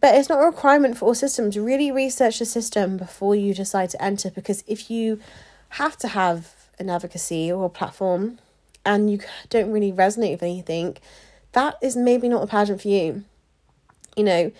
But 0.00 0.14
it's 0.16 0.28
not 0.28 0.42
a 0.42 0.46
requirement 0.46 0.96
for 0.96 1.06
all 1.06 1.14
systems. 1.14 1.58
Really 1.58 1.92
research 1.92 2.38
the 2.38 2.44
system 2.44 2.96
before 2.96 3.36
you 3.36 3.54
decide 3.54 3.90
to 3.90 4.02
enter 4.02 4.30
because 4.30 4.64
if 4.66 4.90
you 4.90 5.20
have 5.70 5.96
to 5.98 6.08
have 6.08 6.54
an 6.78 6.90
advocacy 6.90 7.50
or 7.50 7.66
a 7.66 7.70
platform 7.70 8.38
and 8.84 9.10
you 9.10 9.20
don't 9.50 9.70
really 9.70 9.92
resonate 9.92 10.32
with 10.32 10.42
anything, 10.42 10.96
that 11.52 11.76
is 11.82 11.96
maybe 11.96 12.28
not 12.28 12.42
a 12.42 12.46
pageant 12.46 12.82
for 12.82 12.88
you. 12.88 13.24
You 14.16 14.24
know, 14.24 14.52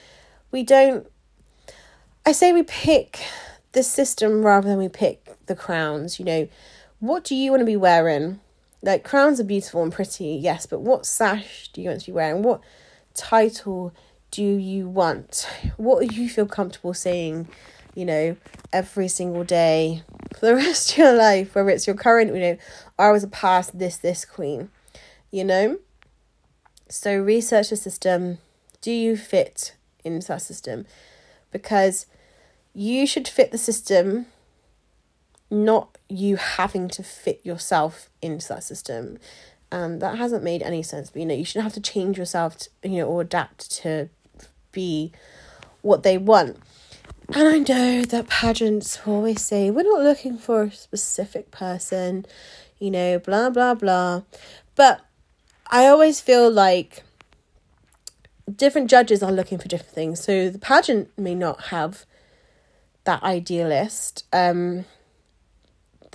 we 0.51 0.63
don't, 0.63 1.07
I 2.25 2.33
say 2.33 2.53
we 2.53 2.63
pick 2.63 3.21
the 3.73 3.83
system 3.83 4.43
rather 4.43 4.69
than 4.69 4.79
we 4.79 4.89
pick 4.89 5.37
the 5.47 5.57
crowns. 5.57 6.19
You 6.19 6.25
know, 6.25 6.49
what 7.01 7.25
do 7.25 7.35
you 7.35 7.51
want 7.51 7.61
to 7.61 7.67
be 7.67 7.77
wearing? 7.77 8.41
Like, 8.87 9.03
crowns 9.03 9.41
are 9.41 9.45
beautiful 9.45 9.83
and 9.83 9.93
pretty, 9.93 10.27
yes, 10.27 10.65
but 10.65 10.81
what 10.81 11.05
sash 11.05 11.69
do 11.73 11.83
you 11.83 11.89
want 11.89 12.03
to 12.03 12.07
be 12.07 12.13
wearing? 12.13 12.45
What 12.45 12.61
title 13.15 13.93
do 14.31 14.45
you 14.45 14.89
want? 14.89 15.49
What 15.77 16.09
do 16.09 16.15
you 16.15 16.29
feel 16.29 16.47
comfortable 16.47 16.95
saying, 16.95 17.49
you 17.97 18.05
know, 18.05 18.37
every 18.73 19.09
single 19.09 19.43
day 19.43 20.05
for 20.39 20.47
the 20.47 20.55
rest 20.55 20.93
of 20.93 20.99
your 20.99 21.15
life, 21.15 21.57
whether 21.57 21.71
it's 21.71 21.89
your 21.89 21.97
current, 21.97 22.33
you 22.33 22.41
know, 22.41 22.59
I 22.97 23.11
was 23.11 23.25
a 23.25 23.29
past 23.29 23.77
this, 23.77 23.97
this 23.97 24.25
queen, 24.25 24.71
you 25.33 25.43
know? 25.43 25.79
So 26.89 27.19
research 27.19 27.71
the 27.71 27.77
system. 27.77 28.39
Do 28.83 28.93
you 28.93 29.17
fit 29.17 29.75
into 30.05 30.29
that 30.29 30.43
system? 30.43 30.87
Because 31.51 32.07
you 32.73 33.05
should 33.05 33.27
fit 33.27 33.51
the 33.51 33.59
system, 33.59 34.27
not 35.51 35.99
you 36.09 36.37
having 36.37 36.89
to 36.89 37.03
fit 37.03 37.41
yourself 37.45 38.11
into 38.23 38.49
that 38.49 38.65
system. 38.65 39.19
Um, 39.73 39.99
that 39.99 40.19
hasn't 40.19 40.45
made 40.45 40.63
any 40.63 40.83
sense. 40.83 41.11
But 41.11 41.21
you 41.21 41.27
know, 41.27 41.35
you 41.35 41.45
shouldn't 41.45 41.65
have 41.65 41.75
to 41.75 41.81
change 41.81 42.19
yourself, 42.19 42.57
to, 42.59 42.71
you 42.85 42.99
know, 42.99 43.09
or 43.09 43.23
adapt 43.23 43.71
to 43.83 44.09
be 44.73 45.13
what 45.83 46.03
they 46.03 46.19
want. 46.19 46.57
And 47.35 47.49
I 47.49 47.59
know 47.59 48.05
that 48.05 48.29
pageants 48.29 49.01
always 49.05 49.43
say 49.43 49.71
we're 49.71 49.83
not 49.83 50.03
looking 50.03 50.39
for 50.39 50.63
a 50.63 50.71
specific 50.71 51.51
person, 51.51 52.27
you 52.79 52.91
know, 52.91 53.19
blah 53.19 53.51
blah 53.51 53.75
blah. 53.75 54.23
But 54.77 55.05
I 55.69 55.87
always 55.87 56.21
feel 56.21 56.51
like 56.51 57.03
different 58.55 58.89
judges 58.89 59.23
are 59.23 59.33
looking 59.33 59.59
for 59.59 59.67
different 59.67 59.93
things. 59.93 60.23
So 60.23 60.51
the 60.51 60.59
pageant 60.59 61.11
may 61.19 61.35
not 61.35 61.65
have 61.67 62.07
that 63.05 63.23
idealist, 63.23 64.25
um, 64.33 64.85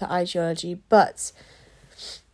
ideology, 0.09 0.79
but 0.89 1.31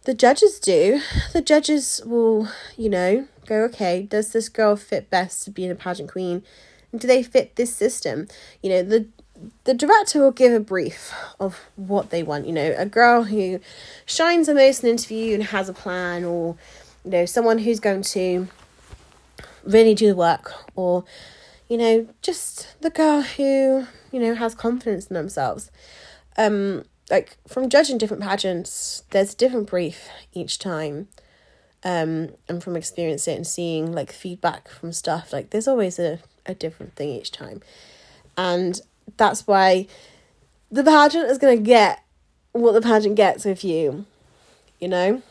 the 0.04 0.14
judges 0.14 0.60
do. 0.60 1.02
The 1.34 1.42
judges 1.42 2.02
will, 2.06 2.48
you 2.78 2.90
know, 2.90 3.28
go, 3.46 3.64
okay, 3.64 4.04
does 4.04 4.32
this 4.32 4.50
girl 4.50 4.76
fit 4.76 5.10
best 5.10 5.44
to 5.44 5.52
being 5.52 5.72
a 5.72 5.76
pageant 5.76 6.12
queen? 6.12 6.44
And 6.92 7.02
do 7.02 7.08
they 7.08 7.24
fit 7.24 7.56
this 7.56 7.76
system? 7.76 8.28
You 8.64 8.70
know, 8.70 8.84
the 8.84 9.08
the 9.66 9.74
director 9.74 10.20
will 10.20 10.32
give 10.32 10.52
a 10.52 10.60
brief 10.60 11.14
of 11.40 11.60
what 11.76 12.10
they 12.10 12.24
want. 12.24 12.48
You 12.48 12.54
know, 12.54 12.74
a 12.78 12.86
girl 12.86 13.24
who 13.24 13.60
shines 14.06 14.48
the 14.48 14.56
most 14.56 14.84
in 14.84 14.88
an 14.88 14.94
interview 14.94 15.36
and 15.36 15.44
has 15.44 15.70
a 15.70 15.74
plan, 15.74 16.24
or 16.24 16.56
you 17.04 17.12
know, 17.12 17.26
someone 17.26 17.60
who's 17.60 17.80
going 17.80 18.02
to 18.04 18.48
really 19.64 19.94
do 19.94 20.08
the 20.08 20.16
work, 20.16 20.54
or 20.76 21.04
you 21.70 21.78
know, 21.78 22.08
just 22.22 22.82
the 22.82 22.90
girl 22.90 23.22
who 23.22 23.88
you 24.12 24.20
know 24.20 24.36
has 24.36 24.56
confidence 24.56 25.08
in 25.08 25.14
themselves. 25.14 25.70
Um, 26.38 26.86
like 27.10 27.38
from 27.48 27.70
judging 27.70 27.98
different 27.98 28.24
pageants, 28.24 29.04
there's 29.12 29.34
a 29.34 29.38
different 29.38 29.70
brief 29.70 30.10
each 30.34 30.60
time. 30.60 31.08
Um, 31.84 32.30
and 32.50 32.62
from 32.62 32.76
experiencing 32.76 33.36
it 33.36 33.38
and 33.38 33.48
seeing 33.48 33.92
like 33.92 34.12
feedback 34.12 34.68
from 34.68 34.92
stuff, 34.92 35.32
like 35.32 35.52
there's 35.52 35.68
always 35.68 36.00
a, 36.00 36.20
a 36.46 36.54
different 36.54 36.96
thing 36.96 37.10
each 37.10 37.32
time. 37.32 37.62
And 38.36 38.82
that's 39.16 39.48
why 39.48 39.88
the 40.72 40.84
pageant 40.84 41.30
is 41.30 41.38
gonna 41.38 41.58
get 41.58 42.04
what 42.52 42.74
the 42.74 42.82
pageant 42.82 43.16
gets 43.16 43.46
with 43.46 43.64
you. 43.64 44.06
You 44.80 44.88
know? 44.90 45.22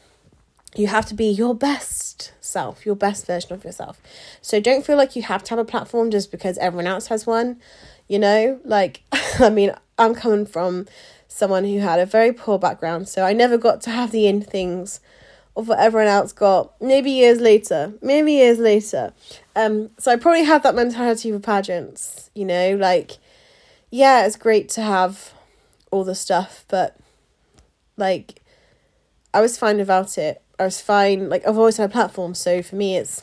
You 0.75 0.89
have 0.89 1.07
to 1.07 1.15
be 1.15 1.27
your 1.27 1.55
best 1.55 2.33
self, 2.41 2.85
your 2.85 2.97
best 2.97 3.27
version 3.27 3.53
of 3.53 3.65
yourself. 3.65 4.01
So 4.43 4.61
don't 4.61 4.85
feel 4.85 4.97
like 4.97 5.17
you 5.17 5.23
have 5.23 5.43
to 5.45 5.51
have 5.51 5.59
a 5.59 5.65
platform 5.65 6.11
just 6.11 6.31
because 6.31 6.59
everyone 6.59 6.87
else 6.87 7.07
has 7.07 7.27
one. 7.27 7.61
You 8.09 8.19
know, 8.19 8.61
like 8.65 9.03
I 9.41 9.51
mean, 9.51 9.73
I'm 9.99 10.15
coming 10.15 10.47
from 10.47 10.87
someone 11.29 11.65
who 11.65 11.79
had 11.79 12.01
a 12.01 12.07
very 12.07 12.33
poor 12.33 12.59
background, 12.59 13.09
so 13.09 13.25
I 13.25 13.33
never 13.33 13.59
got 13.59 13.81
to 13.83 13.91
have 13.91 14.11
the 14.11 14.27
in 14.27 14.43
things 14.43 15.01
of 15.57 15.69
what 15.69 15.79
everyone 15.79 16.09
else 16.09 16.33
got. 16.33 16.81
Maybe 16.81 17.11
years 17.11 17.41
later, 17.41 17.95
maybe 18.03 18.33
years 18.33 18.59
later. 18.59 19.13
Um, 19.55 19.91
so 19.99 20.13
I 20.13 20.17
probably 20.17 20.45
had 20.45 20.63
that 20.63 20.75
mentality 20.75 21.33
for 21.33 21.39
pageants, 21.39 22.31
you 22.35 22.45
know, 22.45 22.77
like, 22.77 23.19
yeah, 23.91 24.27
it's 24.27 24.37
great 24.37 24.69
to 24.71 24.83
have 24.83 25.33
all 25.91 26.05
the 26.05 26.15
stuff, 26.15 26.65
but 26.69 26.97
like, 27.97 28.43
I 29.33 29.41
was 29.41 29.59
fine 29.59 29.79
without 29.79 30.19
it. 30.19 30.43
I 30.59 30.65
was 30.65 30.81
fine, 30.81 31.29
like, 31.29 31.47
I've 31.47 31.59
always 31.59 31.77
had 31.77 31.91
a 31.91 31.93
platform, 31.93 32.35
so 32.35 32.63
for 32.63 32.77
me, 32.77 32.97
it's 32.97 33.23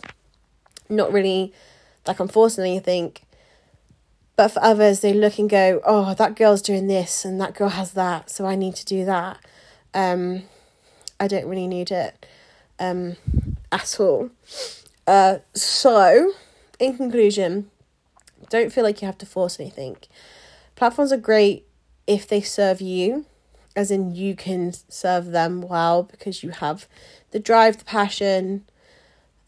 not 0.90 1.12
really 1.12 1.54
like 2.08 2.20
I'm 2.20 2.28
forcing 2.28 2.64
anything. 2.64 3.16
But 4.36 4.50
for 4.50 4.64
others, 4.64 5.02
they 5.02 5.14
look 5.14 5.38
and 5.38 5.50
go, 5.50 5.80
oh, 5.86 6.14
that 6.16 6.36
girl's 6.36 6.62
doing 6.62 6.88
this 6.88 7.24
and 7.24 7.40
that 7.40 7.54
girl 7.54 7.70
has 7.70 7.92
that, 7.92 8.30
so 8.30 8.46
I 8.46 8.56
need 8.56 8.76
to 8.76 8.86
do 8.86 9.06
that. 9.06 9.38
Um, 9.94 10.44
I 11.20 11.28
don't 11.28 11.46
really 11.46 11.68
need 11.68 11.92
it 11.92 12.26
um, 12.80 13.16
at 13.72 14.00
all. 14.00 14.32
Uh, 15.06 15.38
so, 15.54 16.34
in 16.80 16.98
conclusion, 16.98 17.70
don't 18.50 18.72
feel 18.72 18.84
like 18.84 19.02
you 19.02 19.06
have 19.06 19.18
to 19.20 19.26
force 19.26 19.60
anything. 19.60 19.98
Platforms 20.76 21.12
are 21.12 21.18
great 21.18 21.68
if 22.08 22.28
they 22.28 22.42
serve 22.42 22.82
you, 22.82 23.26
as 23.76 23.92
in 23.92 24.16
you 24.16 24.36
can 24.36 24.74
serve 24.90 25.28
them 25.28 25.62
well 25.62 26.04
because 26.04 26.44
you 26.44 26.50
have 26.50 26.88
the 27.32 27.40
drive, 27.40 27.78
the 27.78 27.86
passion, 27.86 28.66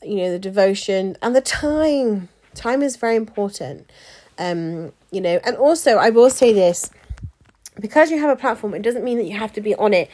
you 0.01 0.17
know, 0.17 0.31
the 0.31 0.39
devotion, 0.39 1.17
and 1.21 1.35
the 1.35 1.41
time. 1.41 2.29
Time 2.53 2.81
is 2.81 2.95
very 2.95 3.15
important. 3.15 3.91
Um, 4.37 4.91
you 5.11 5.21
know, 5.21 5.39
and 5.43 5.55
also 5.55 5.95
I 5.95 6.09
will 6.09 6.29
say 6.29 6.53
this 6.53 6.89
because 7.79 8.11
you 8.11 8.19
have 8.19 8.29
a 8.29 8.35
platform, 8.35 8.73
it 8.73 8.81
doesn't 8.81 9.03
mean 9.03 9.17
that 9.17 9.25
you 9.25 9.37
have 9.37 9.53
to 9.53 9.61
be 9.61 9.75
on 9.75 9.93
it 9.93 10.09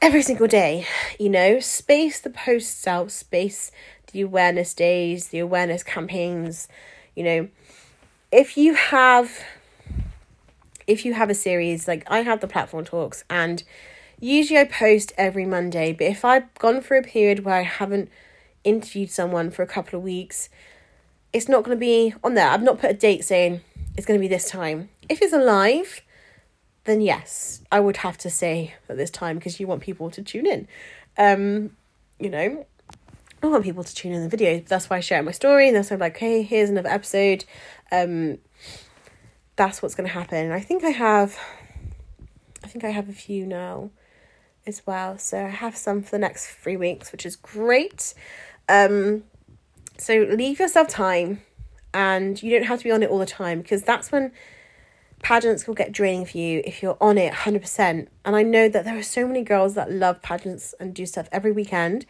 every 0.00 0.22
single 0.22 0.46
day. 0.46 0.86
You 1.18 1.30
know, 1.30 1.60
space 1.60 2.20
the 2.20 2.30
posts 2.30 2.86
out, 2.86 3.10
space 3.10 3.72
the 4.12 4.20
awareness 4.20 4.74
days, 4.74 5.28
the 5.28 5.38
awareness 5.38 5.82
campaigns. 5.82 6.68
You 7.14 7.24
know, 7.24 7.48
if 8.30 8.56
you 8.56 8.74
have 8.74 9.44
if 10.86 11.04
you 11.04 11.14
have 11.14 11.30
a 11.30 11.34
series 11.34 11.86
like 11.86 12.04
I 12.10 12.20
have 12.20 12.40
the 12.40 12.48
platform 12.48 12.84
talks 12.84 13.24
and 13.30 13.62
usually 14.18 14.58
I 14.58 14.64
post 14.64 15.12
every 15.18 15.44
Monday, 15.44 15.92
but 15.92 16.06
if 16.06 16.24
I've 16.24 16.52
gone 16.54 16.80
through 16.80 17.00
a 17.00 17.02
period 17.02 17.44
where 17.44 17.56
I 17.56 17.62
haven't 17.62 18.08
interviewed 18.64 19.10
someone 19.10 19.50
for 19.50 19.62
a 19.62 19.66
couple 19.66 19.98
of 19.98 20.04
weeks, 20.04 20.48
it's 21.32 21.48
not 21.48 21.64
going 21.64 21.76
to 21.76 21.80
be 21.80 22.14
on 22.22 22.34
there. 22.34 22.48
I've 22.48 22.62
not 22.62 22.78
put 22.78 22.90
a 22.90 22.94
date 22.94 23.24
saying 23.24 23.60
it's 23.96 24.06
going 24.06 24.18
to 24.18 24.22
be 24.22 24.28
this 24.28 24.48
time. 24.48 24.90
If 25.08 25.22
it's 25.22 25.32
alive, 25.32 26.02
then 26.84 27.00
yes, 27.00 27.62
I 27.70 27.80
would 27.80 27.98
have 27.98 28.18
to 28.18 28.30
say 28.30 28.74
at 28.88 28.96
this 28.96 29.10
time 29.10 29.38
because 29.38 29.60
you 29.60 29.66
want 29.66 29.82
people 29.82 30.10
to 30.10 30.22
tune 30.22 30.46
in. 30.46 30.68
Um, 31.16 31.76
you 32.18 32.30
know, 32.30 32.66
I 33.42 33.46
want 33.46 33.64
people 33.64 33.84
to 33.84 33.94
tune 33.94 34.12
in 34.12 34.28
the 34.28 34.36
videos. 34.36 34.66
That's 34.66 34.88
why 34.88 34.98
I 34.98 35.00
share 35.00 35.22
my 35.22 35.32
story, 35.32 35.68
and 35.68 35.76
that's 35.76 35.90
why 35.90 35.94
I'm 35.94 36.00
like, 36.00 36.16
hey, 36.16 36.42
here's 36.42 36.70
another 36.70 36.88
episode. 36.88 37.44
Um, 37.90 38.38
that's 39.56 39.82
what's 39.82 39.94
going 39.94 40.06
to 40.06 40.14
happen. 40.14 40.52
I 40.52 40.60
think 40.60 40.84
I 40.84 40.90
have, 40.90 41.38
I 42.62 42.68
think 42.68 42.84
I 42.84 42.90
have 42.90 43.08
a 43.08 43.12
few 43.12 43.46
now 43.46 43.90
as 44.66 44.86
well. 44.86 45.18
So 45.18 45.44
I 45.44 45.48
have 45.48 45.76
some 45.76 46.02
for 46.02 46.12
the 46.12 46.18
next 46.18 46.46
three 46.46 46.76
weeks, 46.76 47.12
which 47.12 47.26
is 47.26 47.36
great. 47.36 48.14
Um, 48.68 49.24
so 50.02 50.26
leave 50.30 50.58
yourself 50.58 50.88
time 50.88 51.42
and 51.94 52.42
you 52.42 52.50
don't 52.50 52.66
have 52.66 52.78
to 52.78 52.84
be 52.84 52.90
on 52.90 53.02
it 53.02 53.10
all 53.10 53.18
the 53.18 53.26
time 53.26 53.60
because 53.60 53.82
that's 53.82 54.10
when 54.10 54.32
pageants 55.22 55.66
will 55.66 55.74
get 55.74 55.92
draining 55.92 56.24
for 56.24 56.36
you 56.38 56.62
if 56.64 56.82
you're 56.82 56.96
on 57.00 57.16
it 57.16 57.32
100%. 57.32 58.08
And 58.24 58.36
I 58.36 58.42
know 58.42 58.68
that 58.68 58.84
there 58.84 58.98
are 58.98 59.02
so 59.02 59.26
many 59.26 59.42
girls 59.42 59.74
that 59.74 59.90
love 59.90 60.20
pageants 60.20 60.74
and 60.80 60.94
do 60.94 61.06
stuff 61.06 61.28
every 61.30 61.52
weekend, 61.52 62.06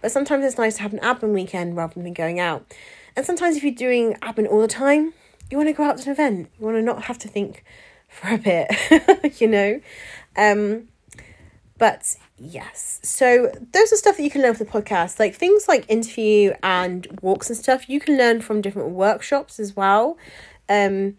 but 0.00 0.10
sometimes 0.10 0.44
it's 0.44 0.56
nice 0.56 0.76
to 0.76 0.82
have 0.82 0.94
an 0.94 1.00
admin 1.00 1.34
weekend 1.34 1.76
rather 1.76 2.00
than 2.00 2.12
going 2.14 2.40
out. 2.40 2.64
And 3.16 3.26
sometimes 3.26 3.56
if 3.56 3.62
you're 3.62 3.74
doing 3.74 4.14
admin 4.22 4.48
all 4.48 4.60
the 4.60 4.68
time, 4.68 5.12
you 5.50 5.58
want 5.58 5.68
to 5.68 5.74
go 5.74 5.84
out 5.84 5.98
to 5.98 6.04
an 6.04 6.12
event. 6.12 6.50
You 6.58 6.64
want 6.64 6.78
to 6.78 6.82
not 6.82 7.04
have 7.04 7.18
to 7.18 7.28
think 7.28 7.64
for 8.08 8.28
a 8.34 8.38
bit, 8.38 8.70
you 9.40 9.48
know? 9.48 9.80
Um, 10.36 10.88
but 11.76 12.16
yes, 12.44 13.00
so 13.02 13.50
those 13.72 13.92
are 13.92 13.96
stuff 13.96 14.16
that 14.16 14.22
you 14.22 14.30
can 14.30 14.42
learn 14.42 14.54
from 14.54 14.66
the 14.66 14.72
podcast, 14.72 15.18
like 15.18 15.34
things 15.34 15.66
like 15.68 15.84
interview 15.88 16.52
and 16.62 17.06
walks 17.22 17.48
and 17.48 17.56
stuff. 17.56 17.88
You 17.88 18.00
can 18.00 18.16
learn 18.16 18.40
from 18.40 18.60
different 18.60 18.90
workshops 18.90 19.58
as 19.58 19.74
well. 19.76 20.18
Um, 20.68 21.16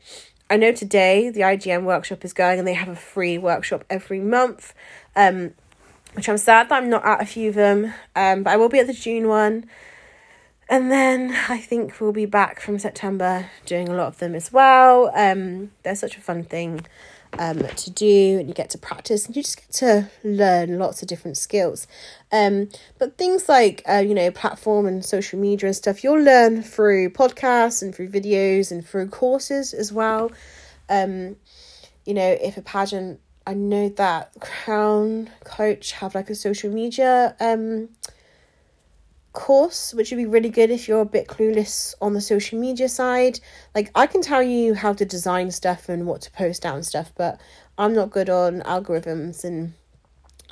I 0.49 0.57
know 0.57 0.71
today 0.71 1.29
the 1.29 1.41
IGN 1.41 1.83
workshop 1.83 2.23
is 2.23 2.33
going 2.33 2.59
and 2.59 2.67
they 2.67 2.73
have 2.73 2.89
a 2.89 2.95
free 2.95 3.37
workshop 3.37 3.83
every 3.89 4.19
month. 4.19 4.73
Um, 5.15 5.53
which 6.15 6.29
I'm 6.29 6.37
sad 6.37 6.69
that 6.69 6.81
I'm 6.81 6.89
not 6.89 7.05
at 7.05 7.21
a 7.21 7.25
few 7.25 7.49
of 7.49 7.55
them. 7.55 7.93
Um, 8.15 8.43
but 8.43 8.51
I 8.51 8.57
will 8.57 8.69
be 8.69 8.79
at 8.79 8.87
the 8.87 8.93
June 8.93 9.27
one. 9.27 9.65
And 10.69 10.91
then 10.91 11.37
I 11.49 11.59
think 11.59 11.99
we'll 11.99 12.11
be 12.11 12.25
back 12.25 12.59
from 12.59 12.79
September 12.79 13.49
doing 13.65 13.89
a 13.89 13.93
lot 13.93 14.07
of 14.07 14.17
them 14.17 14.33
as 14.33 14.51
well. 14.51 15.11
Um, 15.13 15.71
they're 15.83 15.95
such 15.95 16.17
a 16.17 16.21
fun 16.21 16.43
thing 16.43 16.85
um, 17.39 17.59
to 17.59 17.91
do, 17.91 18.37
and 18.39 18.47
you 18.47 18.53
get 18.53 18.69
to 18.71 18.77
practice, 18.77 19.25
and 19.25 19.35
you 19.35 19.41
just 19.41 19.57
get 19.57 19.71
to 19.73 20.09
learn 20.23 20.77
lots 20.79 21.01
of 21.01 21.07
different 21.07 21.37
skills. 21.37 21.87
Um, 22.31 22.69
but 22.97 23.17
things 23.17 23.47
like 23.49 23.81
uh, 23.89 24.03
you 24.05 24.13
know 24.13 24.31
platform 24.31 24.85
and 24.85 25.03
social 25.03 25.39
media 25.39 25.67
and 25.67 25.75
stuff, 25.75 26.03
you'll 26.03 26.21
learn 26.21 26.61
through 26.61 27.09
podcasts 27.11 27.81
and 27.81 27.93
through 27.93 28.09
videos 28.09 28.71
and 28.71 28.85
through 28.85 29.09
courses 29.09 29.73
as 29.73 29.91
well. 29.91 30.31
Um, 30.89 31.37
you 32.05 32.13
know, 32.13 32.37
if 32.41 32.57
a 32.57 32.61
pageant, 32.61 33.19
I 33.47 33.53
know 33.53 33.89
that 33.89 34.31
Crown 34.39 35.29
Coach 35.43 35.93
have 35.93 36.15
like 36.15 36.29
a 36.29 36.35
social 36.35 36.71
media 36.71 37.35
um 37.39 37.89
course, 39.35 39.93
which 39.93 40.09
would 40.09 40.17
be 40.17 40.25
really 40.25 40.49
good 40.49 40.71
if 40.71 40.87
you're 40.87 41.01
a 41.01 41.05
bit 41.05 41.27
clueless 41.27 41.93
on 42.01 42.13
the 42.13 42.21
social 42.21 42.59
media 42.59 42.89
side. 42.89 43.39
Like, 43.75 43.91
I 43.93 44.07
can 44.07 44.21
tell 44.21 44.41
you 44.41 44.73
how 44.73 44.93
to 44.93 45.05
design 45.05 45.51
stuff 45.51 45.87
and 45.89 46.07
what 46.07 46.21
to 46.21 46.31
post 46.31 46.63
down 46.63 46.81
stuff, 46.81 47.11
but 47.15 47.39
I'm 47.77 47.93
not 47.93 48.09
good 48.09 48.29
on 48.29 48.61
algorithms 48.61 49.43
and, 49.43 49.73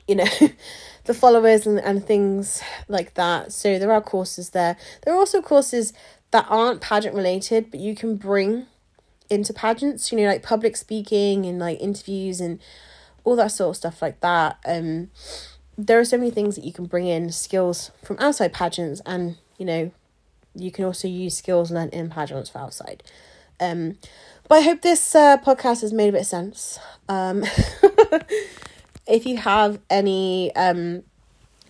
you 0.08 0.16
know, 0.16 0.28
the 1.06 1.14
followers 1.16 1.66
and, 1.66 1.80
and 1.80 2.06
things 2.06 2.62
like 2.88 3.16
that. 3.16 3.52
So, 3.52 3.80
there 3.80 3.92
are 3.92 4.02
courses 4.02 4.52
there. 4.52 4.78
There 5.04 5.16
are 5.16 5.18
also 5.18 5.42
courses 5.42 5.94
that 6.30 6.46
aren't 6.50 6.82
pageant 6.82 7.16
related, 7.16 7.72
but 7.72 7.80
you 7.80 7.96
can 7.96 8.18
bring 8.18 8.68
into 9.30 9.54
pageants, 9.54 10.12
you 10.12 10.18
know, 10.20 10.28
like 10.28 10.44
public 10.44 10.78
speaking 10.78 11.46
and 11.46 11.58
like 11.58 11.80
interviews 11.80 12.40
and 12.40 12.60
all 13.24 13.36
that 13.36 13.52
sort 13.52 13.72
of 13.72 13.78
stuff 13.78 14.02
like 14.02 14.20
that. 14.20 14.60
Um, 14.66 15.10
there 15.78 16.00
are 16.00 16.06
so 16.06 16.18
many 16.18 16.32
things 16.32 16.56
that 16.56 16.64
you 16.64 16.74
can 16.74 16.86
bring 16.86 17.08
in 17.08 17.32
skills 17.32 17.92
from 18.04 18.18
outside 18.20 18.54
pageants 18.54 19.02
and 19.06 19.38
you 19.58 19.66
know 19.66 19.92
you 20.56 20.72
can 20.72 20.86
also 20.86 21.08
use 21.08 21.36
skills 21.36 21.72
learned 21.72 21.94
in 21.94 22.10
pageants 22.10 22.50
for 22.50 22.60
outside. 22.60 23.04
Um 23.60 23.98
but 24.48 24.56
i 24.56 24.62
hope 24.62 24.82
this 24.82 25.16
uh, 25.16 25.38
podcast 25.38 25.82
has 25.82 25.94
made 25.94 26.10
a 26.10 26.12
bit 26.12 26.22
of 26.22 26.28
sense. 26.28 26.80
Um 27.10 27.44
if 29.08 29.26
you 29.26 29.38
have 29.38 29.80
any 29.90 30.56
um 30.56 31.04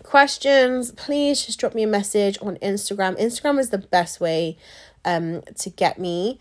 questions 0.03 0.91
please 0.91 1.45
just 1.45 1.59
drop 1.59 1.73
me 1.73 1.83
a 1.83 1.87
message 1.87 2.37
on 2.41 2.57
instagram. 2.57 3.19
Instagram 3.19 3.57
is 3.57 3.69
the 3.69 3.77
best 3.77 4.19
way 4.19 4.57
um 5.05 5.41
to 5.59 5.69
get 5.69 5.97
me 5.97 6.39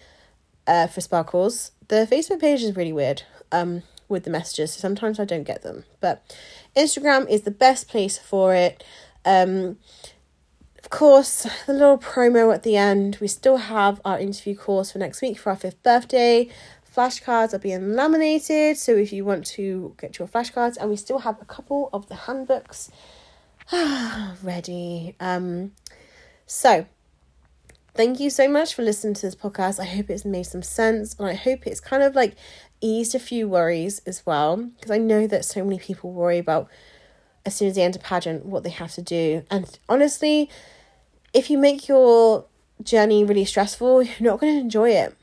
uh 0.67 0.89
for 0.89 1.01
sparkles. 1.01 1.71
The 1.89 2.09
facebook 2.11 2.41
page 2.41 2.63
is 2.63 2.75
really 2.75 2.93
weird 2.93 3.23
um 3.53 3.83
with 4.09 4.25
the 4.25 4.31
messages 4.31 4.75
so 4.75 4.81
sometimes 4.81 5.21
i 5.21 5.25
don't 5.25 5.45
get 5.45 5.63
them. 5.63 5.85
But 6.01 6.25
Instagram 6.77 7.29
is 7.29 7.43
the 7.43 7.51
best 7.51 7.89
place 7.89 8.19
for 8.19 8.55
it. 8.55 8.83
Um, 9.25 9.79
of 10.79 10.91
course, 10.91 11.47
the 11.67 11.73
little 11.73 11.99
promo 11.99 12.53
at 12.53 12.63
the 12.63 12.77
end. 12.77 13.19
We 13.21 13.29
still 13.29 13.59
have 13.59 14.01
our 14.05 14.19
interview 14.19 14.57
course 14.57 14.93
for 14.93 14.99
next 14.99 15.23
week 15.23 15.39
for 15.39 15.51
our 15.51 15.57
fifth 15.57 15.83
birthday. 15.83 16.49
Flashcards 16.95 17.55
are 17.55 17.59
being 17.59 17.95
laminated, 17.95 18.77
so 18.77 18.95
if 18.95 19.13
you 19.13 19.25
want 19.25 19.47
to 19.47 19.95
get 19.99 20.19
your 20.19 20.29
flashcards, 20.29 20.77
and 20.77 20.91
we 20.91 20.97
still 20.97 21.21
have 21.21 21.41
a 21.41 21.45
couple 21.47 21.89
of 21.93 22.09
the 22.09 22.15
handbooks 22.15 22.91
ready. 24.43 25.15
Um, 25.19 25.73
so 26.47 26.85
thank 27.95 28.21
you 28.21 28.29
so 28.29 28.47
much 28.47 28.75
for 28.75 28.83
listening 28.83 29.15
to 29.15 29.23
this 29.23 29.35
podcast. 29.35 29.81
I 29.81 29.87
hope 29.87 30.11
it's 30.11 30.27
made 30.27 30.45
some 30.45 30.63
sense, 30.63 31.17
and 31.19 31.27
I 31.27 31.35
hope 31.35 31.67
it's 31.67 31.81
kind 31.81 32.03
of 32.03 32.15
like 32.15 32.35
eased 32.83 33.15
a 33.15 33.19
few 33.19 33.49
worries 33.49 34.01
as 34.07 34.27
well 34.27 34.57
because 34.57 34.91
I 34.91 34.99
know 34.99 35.27
that 35.27 35.45
so 35.45 35.65
many 35.65 35.79
people 35.79 36.13
worry 36.13 36.39
about 36.39 36.69
as 37.47 37.55
soon 37.57 37.69
as 37.69 37.77
they 37.77 37.83
enter 37.83 37.99
pageant 37.99 38.45
what 38.45 38.63
they 38.63 38.71
have 38.71 38.93
to 38.93 39.03
do. 39.03 39.45
And 39.51 39.79
honestly, 39.89 40.51
if 41.33 41.49
you 41.49 41.59
make 41.59 41.89
your 41.89 42.45
journey 42.83 43.25
really 43.25 43.45
stressful, 43.45 44.03
you're 44.03 44.15
not 44.21 44.41
going 44.41 44.55
to 44.55 44.61
enjoy 44.61 44.91
it. 44.91 45.17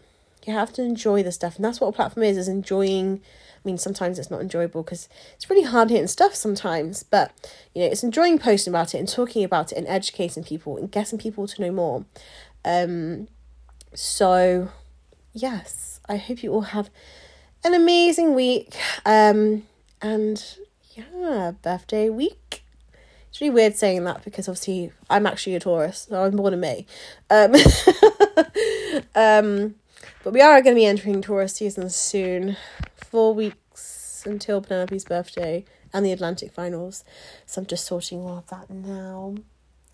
You 0.45 0.53
have 0.53 0.73
to 0.73 0.81
enjoy 0.81 1.21
the 1.21 1.31
stuff, 1.31 1.57
and 1.57 1.65
that's 1.65 1.79
what 1.79 1.89
a 1.89 1.91
platform 1.91 2.23
is: 2.23 2.37
is 2.37 2.47
enjoying. 2.47 3.21
I 3.57 3.61
mean, 3.67 3.77
sometimes 3.77 4.17
it's 4.17 4.31
not 4.31 4.39
enjoyable 4.39 4.83
because 4.83 5.09
it's 5.35 5.49
really 5.49 5.63
hard 5.63 5.89
hitting 5.89 6.07
stuff 6.07 6.33
sometimes, 6.33 7.03
but 7.03 7.33
you 7.75 7.81
know, 7.81 7.89
it's 7.89 8.03
enjoying 8.03 8.39
posting 8.39 8.71
about 8.71 8.95
it 8.95 8.99
and 8.99 9.07
talking 9.07 9.43
about 9.43 9.73
it 9.73 9.77
and 9.77 9.85
educating 9.85 10.45
people 10.45 10.77
and 10.77 10.89
getting 10.89 11.19
people 11.19 11.45
to 11.45 11.61
know 11.61 11.71
more. 11.71 12.05
Um, 12.63 13.27
so 13.93 14.69
yes, 15.33 15.99
I 16.07 16.15
hope 16.15 16.41
you 16.41 16.53
all 16.53 16.61
have 16.61 16.89
an 17.63 17.73
amazing 17.73 18.35
week. 18.35 18.75
Um, 19.05 19.63
and 20.01 20.57
yeah, 20.91 21.51
birthday 21.61 22.09
week. 22.09 22.63
It's 23.29 23.41
really 23.41 23.53
weird 23.53 23.75
saying 23.75 24.03
that 24.05 24.23
because 24.23 24.47
obviously 24.47 24.91
I'm 25.09 25.27
actually 25.27 25.55
a 25.55 25.59
Taurus, 25.59 26.07
so 26.09 26.23
I'm 26.23 26.35
born 26.35 26.53
in 26.53 26.59
May. 26.59 26.85
Um, 27.29 27.55
um, 29.15 29.75
but 30.23 30.33
we 30.33 30.41
are 30.41 30.61
going 30.61 30.75
to 30.75 30.79
be 30.79 30.85
entering 30.85 31.21
Taurus 31.21 31.55
season 31.55 31.89
soon. 31.89 32.57
Four 32.95 33.33
weeks 33.33 34.23
until 34.25 34.61
Penelope's 34.61 35.05
birthday 35.05 35.65
and 35.93 36.05
the 36.05 36.11
Atlantic 36.11 36.51
finals. 36.51 37.03
So 37.45 37.61
I'm 37.61 37.67
just 37.67 37.85
sorting 37.85 38.19
all 38.19 38.37
of 38.39 38.47
that 38.47 38.69
now. 38.69 39.35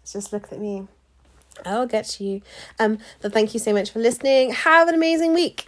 Just 0.10 0.32
look 0.32 0.52
at 0.52 0.60
me. 0.60 0.88
I'll 1.66 1.88
get 1.88 2.06
to 2.06 2.24
you. 2.24 2.42
Um, 2.80 3.00
but 3.22 3.34
thank 3.34 3.54
you 3.54 3.60
so 3.60 3.74
much 3.74 3.92
for 3.92 4.00
listening. 4.00 4.52
Have 4.52 4.88
an 4.88 4.96
amazing 4.96 5.34
week. 5.34 5.68